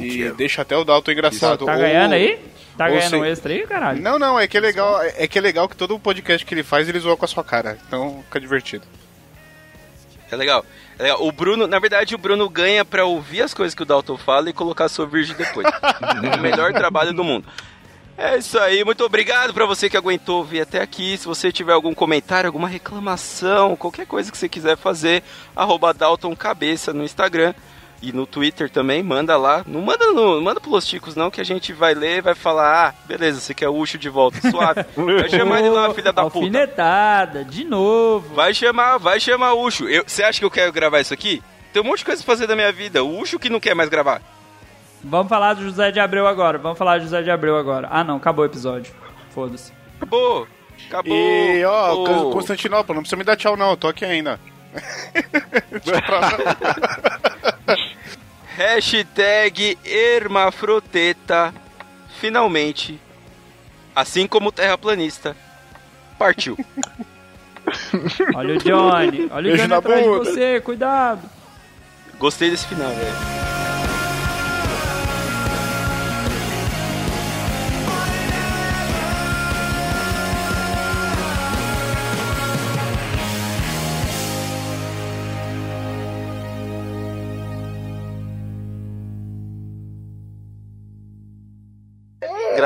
[0.00, 1.64] e deixa até o Dalton engraçado.
[1.66, 2.38] Tá Ou- ganhando aí?
[2.78, 4.00] Tá ou ganhando um extra aí, caralho?
[4.00, 6.62] Não, não, é que é legal, é que é legal que todo podcast que ele
[6.62, 7.76] faz, ele zoa com a sua cara.
[7.88, 8.86] Então fica divertido.
[10.30, 10.64] É legal.
[10.98, 11.22] É legal.
[11.24, 14.50] O Bruno, na verdade, o Bruno ganha pra ouvir as coisas que o Dalton fala
[14.50, 15.66] e colocar sua virgem depois.
[16.36, 17.46] o melhor trabalho do mundo.
[18.18, 21.18] É isso aí, muito obrigado pra você que aguentou vir até aqui.
[21.18, 25.22] Se você tiver algum comentário, alguma reclamação, qualquer coisa que você quiser fazer,
[25.54, 27.52] arroba Dalton Cabeça no Instagram
[28.08, 29.64] e no Twitter também, manda lá.
[29.66, 32.94] Não manda no, manda pros ticos não, que a gente vai ler, vai falar, ah,
[33.06, 34.84] beleza, você quer o Ucho de volta, suave.
[34.96, 36.38] Vai chamar ele lá, filha da puta.
[36.38, 38.34] Alfinetada, de novo.
[38.34, 39.88] Vai chamar, vai chamar o Ucho.
[39.88, 41.42] Eu- Você acha que eu quero gravar isso aqui?
[41.72, 43.04] Tem um monte de coisa pra fazer da minha vida.
[43.04, 44.20] O Ucho que não quer mais gravar.
[45.04, 46.58] Vamos falar do José de Abreu agora.
[46.58, 47.88] Vamos falar do José de Abreu agora.
[47.90, 48.92] Ah, não, acabou o episódio.
[49.30, 49.72] Foda-se.
[49.96, 50.48] Acabou.
[50.88, 51.14] Acabou.
[51.16, 52.32] E, ó, Acabou.
[52.32, 54.40] Constantinopla, não precisa me dar tchau, não, eu tô aqui ainda.
[58.56, 61.52] Hashtag Hermafroteta.
[62.18, 62.98] Finalmente.
[63.94, 65.36] Assim como o terraplanista.
[66.18, 66.56] Partiu.
[68.34, 69.28] Olha o Johnny.
[69.30, 71.28] Olha o Johnny atrás de você, cuidado.
[72.18, 73.75] Gostei desse final, velho.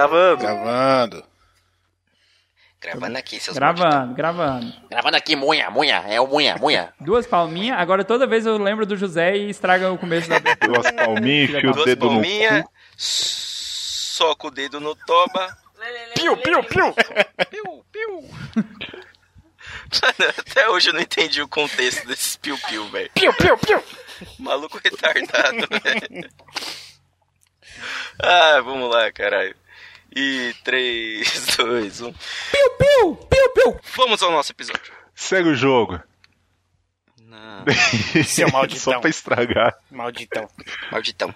[0.01, 0.41] Gravando.
[0.41, 1.25] Gravando.
[2.81, 4.73] Gravando aqui, seus Gravando, gravando.
[4.89, 6.95] Gravando aqui, munha, munha, é o munha, munha.
[6.99, 7.79] Duas palminhas.
[7.79, 11.71] Agora toda vez eu lembro do José e estraga o começo da Duas palminhas, enfia
[11.71, 12.63] o Duas dedo no palminhas.
[12.63, 12.71] cu.
[12.97, 15.55] Soca o dedo no toba.
[16.15, 16.95] Piu, piu, piu!
[17.51, 18.31] Piu, piu.
[18.57, 23.11] Mano, até hoje eu não entendi o contexto desses piu-piu, velho.
[23.15, 23.83] Piu, piu, piu!
[24.39, 26.31] Maluco retardado, velho.
[28.23, 29.55] Ah, vamos lá, caralho.
[30.15, 32.13] E 3, 2, 1.
[32.13, 33.81] Piu, piu, piu, piu.
[33.97, 34.93] Vamos ao nosso episódio.
[35.15, 36.01] Segue o jogo.
[37.21, 37.65] Não,
[38.27, 38.93] Seu malditão.
[38.95, 39.77] Só pra estragar.
[39.91, 40.49] Malditão.
[40.91, 41.35] malditão.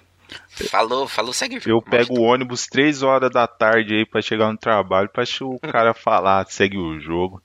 [0.68, 1.89] Falou, falou, segue o Eu jogo.
[1.91, 5.95] pego o ônibus 3 horas da tarde aí pra chegar no trabalho pra o cara
[5.95, 7.41] falar, segue o jogo.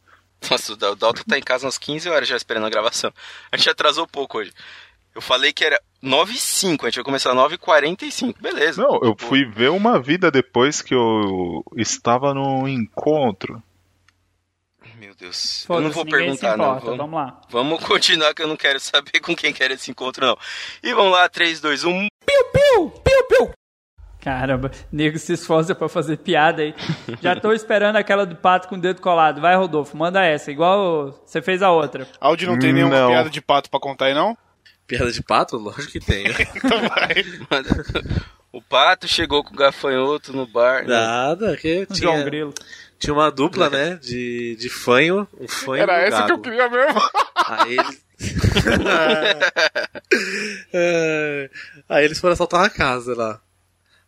[0.49, 3.13] Nossa, o Dal- Dalton tá em casa umas 15 horas já esperando a gravação.
[3.51, 4.53] A gente atrasou pouco hoje.
[5.15, 8.81] Eu falei que era 9 h 05 a gente vai começar 9 h 45 beleza.
[8.81, 13.61] Não, eu Tipo, fui ver uma vida depois que eu estava no encontro.
[14.95, 16.65] Meu Deus, eu não vou perguntar não.
[16.77, 16.85] importa.
[16.85, 17.41] Vamos, Vamos lá.
[17.49, 20.37] vamos continuar que eu não quero saber com quem que era esse encontro não.
[20.83, 22.07] E vamos lá, 3, 2, 1.
[22.25, 23.51] Piu, piu, piu, piu.
[24.21, 26.75] Caramba, nego se esforça pra fazer piada aí.
[27.21, 29.39] Já tô esperando aquela do pato com o dedo colado.
[29.39, 30.51] Vai, Rodolfo, manda essa.
[30.51, 32.05] Igual você fez a outra.
[32.19, 33.07] Audi não tem nenhuma Não.
[33.09, 34.37] piada de pato pra contar aí, não?
[34.89, 35.57] Piada de pato?
[35.57, 36.25] Lógico que tem.
[36.55, 37.23] Então vai.
[38.51, 40.81] O pato chegou com o gafanhoto no bar.
[40.81, 40.87] né?
[40.95, 42.51] Nada, que tinha, Grilo.
[42.97, 43.99] tinha uma dupla, né?
[44.01, 46.99] De, de fanho, um fanho Era um essa que eu queria mesmo.
[47.35, 48.01] Aí eles.
[50.73, 51.49] É,
[51.87, 53.39] Aí eles foram assaltar uma casa lá.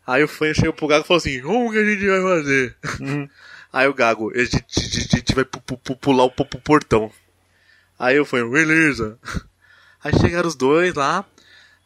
[0.06, 2.76] Aí o fanho chegou pro gago e falou assim: Como que a gente vai fazer?
[3.72, 7.12] Aí o gago, a gente, a gente- vai pu- pu- pu- pular o, portão.
[7.98, 9.18] Aí o fanho, beleza.
[10.04, 11.24] Aí chegaram os dois lá.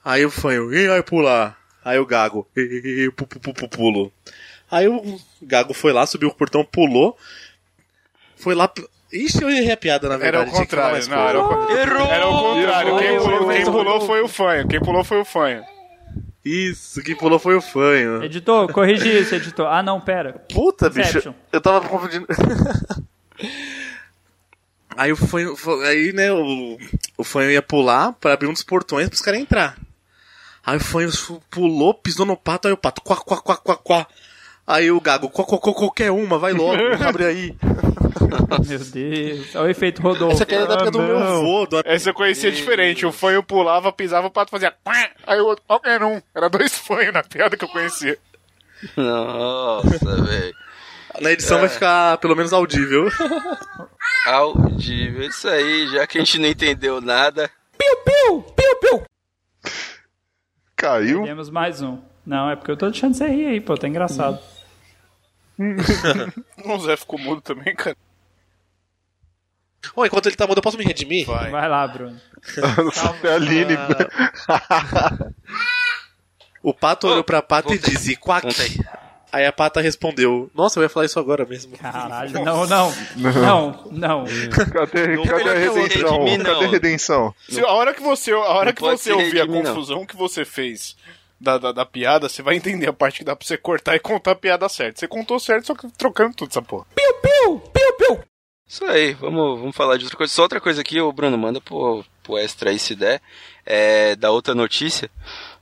[0.04, 1.58] Aí o fanho, quem vai pular?
[1.84, 4.12] Aí o gago, "E- e- e- pu- pu- pu- pu- pulo.
[4.72, 7.18] Aí o gago foi lá, subiu o portão, pulou.
[8.38, 8.70] Foi lá.
[9.14, 10.50] Ixi, eu errei a piada, na Era verdade.
[10.50, 12.08] o que falar contrário, não, era o, Errou!
[12.12, 12.98] era o contrário.
[12.98, 14.68] Quem pulou, quem pulou foi o fanho.
[14.68, 15.64] Quem pulou foi o fanho.
[16.44, 18.24] Isso, quem pulou foi o fanho.
[18.24, 19.68] Editor, corrigi isso, editor.
[19.68, 20.34] Ah, não, pera.
[20.54, 21.10] Puta, bicho.
[21.10, 21.34] Inception.
[21.52, 22.28] Eu tava confundindo.
[24.98, 25.56] aí o fanho.
[25.88, 26.78] Aí, né, o,
[27.18, 29.78] o fanho ia pular pra abrir um dos portões pros caras entrar.
[30.66, 31.10] Aí o fanho
[31.50, 34.08] pulou, pisou no pato, aí o pato, quá, quá, quá, quá, quá.
[34.66, 37.56] Aí o gago, quá, quá, quá, qualquer uma, vai logo, abre aí.
[38.68, 39.56] Meu Deus.
[39.56, 40.34] Olha o efeito Rodolfo.
[40.34, 41.68] Essa aqui era da época do meu avô.
[41.68, 41.82] Do...
[41.86, 43.06] Essa eu conhecia diferente.
[43.06, 44.74] O fanho pulava, pisava, o pato fazia.
[44.84, 46.20] quá, Aí o outro, qualquer um.
[46.34, 48.18] Era dois fanhos na piada que eu conhecia.
[48.98, 50.56] Nossa, velho.
[51.22, 53.10] Na edição vai ficar pelo menos audível.
[54.28, 55.28] Audível.
[55.28, 57.50] Isso aí, já que a gente não entendeu nada.
[60.76, 61.24] Caiu.
[61.24, 62.02] Temos mais um.
[62.26, 63.78] Não, é porque eu tô deixando você rir aí, pô.
[63.78, 64.40] Tá engraçado.
[66.66, 67.96] O Zé ficou mudo também, cara.
[69.96, 71.26] Ô, enquanto ele tá mudo, eu posso me redimir?
[71.26, 71.50] Vai.
[71.52, 72.20] Vai lá, Bruno.
[73.10, 73.78] Até a Aline.
[76.62, 78.48] O pato olhou pra pata e disse, quack.
[79.36, 79.46] Aí.
[79.46, 81.78] A pata respondeu, nossa, eu ia falar isso agora mesmo.
[81.78, 82.44] Caralho.
[82.44, 82.94] Não, não.
[83.16, 84.26] Não, não.
[84.74, 85.84] Cadê, Não cadê a redenção?
[85.84, 86.54] redimir, não.
[86.54, 87.36] Cadê a redenção?
[87.50, 89.74] Se, a hora que você, a hora Não que você ouvir a redimir, não.
[89.74, 90.96] confusão que você fez
[91.40, 94.00] da, da, da piada, você vai entender a parte que dá pra você cortar e
[94.00, 95.00] contar a piada certa.
[95.00, 96.86] Você contou certo, só que trocando tudo essa porra.
[98.68, 100.34] Isso aí, vamos, vamos falar de outra coisa.
[100.34, 103.22] Só outra coisa aqui, o Bruno, manda pro, pro extra aí se der.
[103.66, 105.10] É, da outra notícia,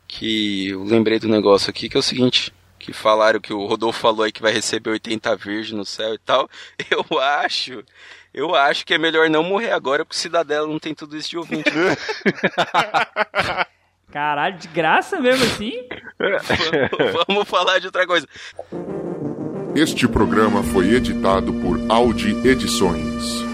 [0.08, 2.54] que eu lembrei do negócio aqui, que é o seguinte,
[2.84, 6.18] que falaram que o Rodolfo falou aí que vai receber 80 virgens no céu e
[6.18, 6.50] tal.
[6.92, 7.84] Eu acho,
[8.34, 11.30] eu acho que é melhor não morrer agora, porque o Cidadela não tem tudo isso
[11.30, 11.72] de ouvinte.
[14.12, 15.88] Caralho, de graça mesmo assim?
[16.20, 18.28] vamos, vamos falar de outra coisa.
[19.76, 23.53] Este programa foi editado por Audi Edições.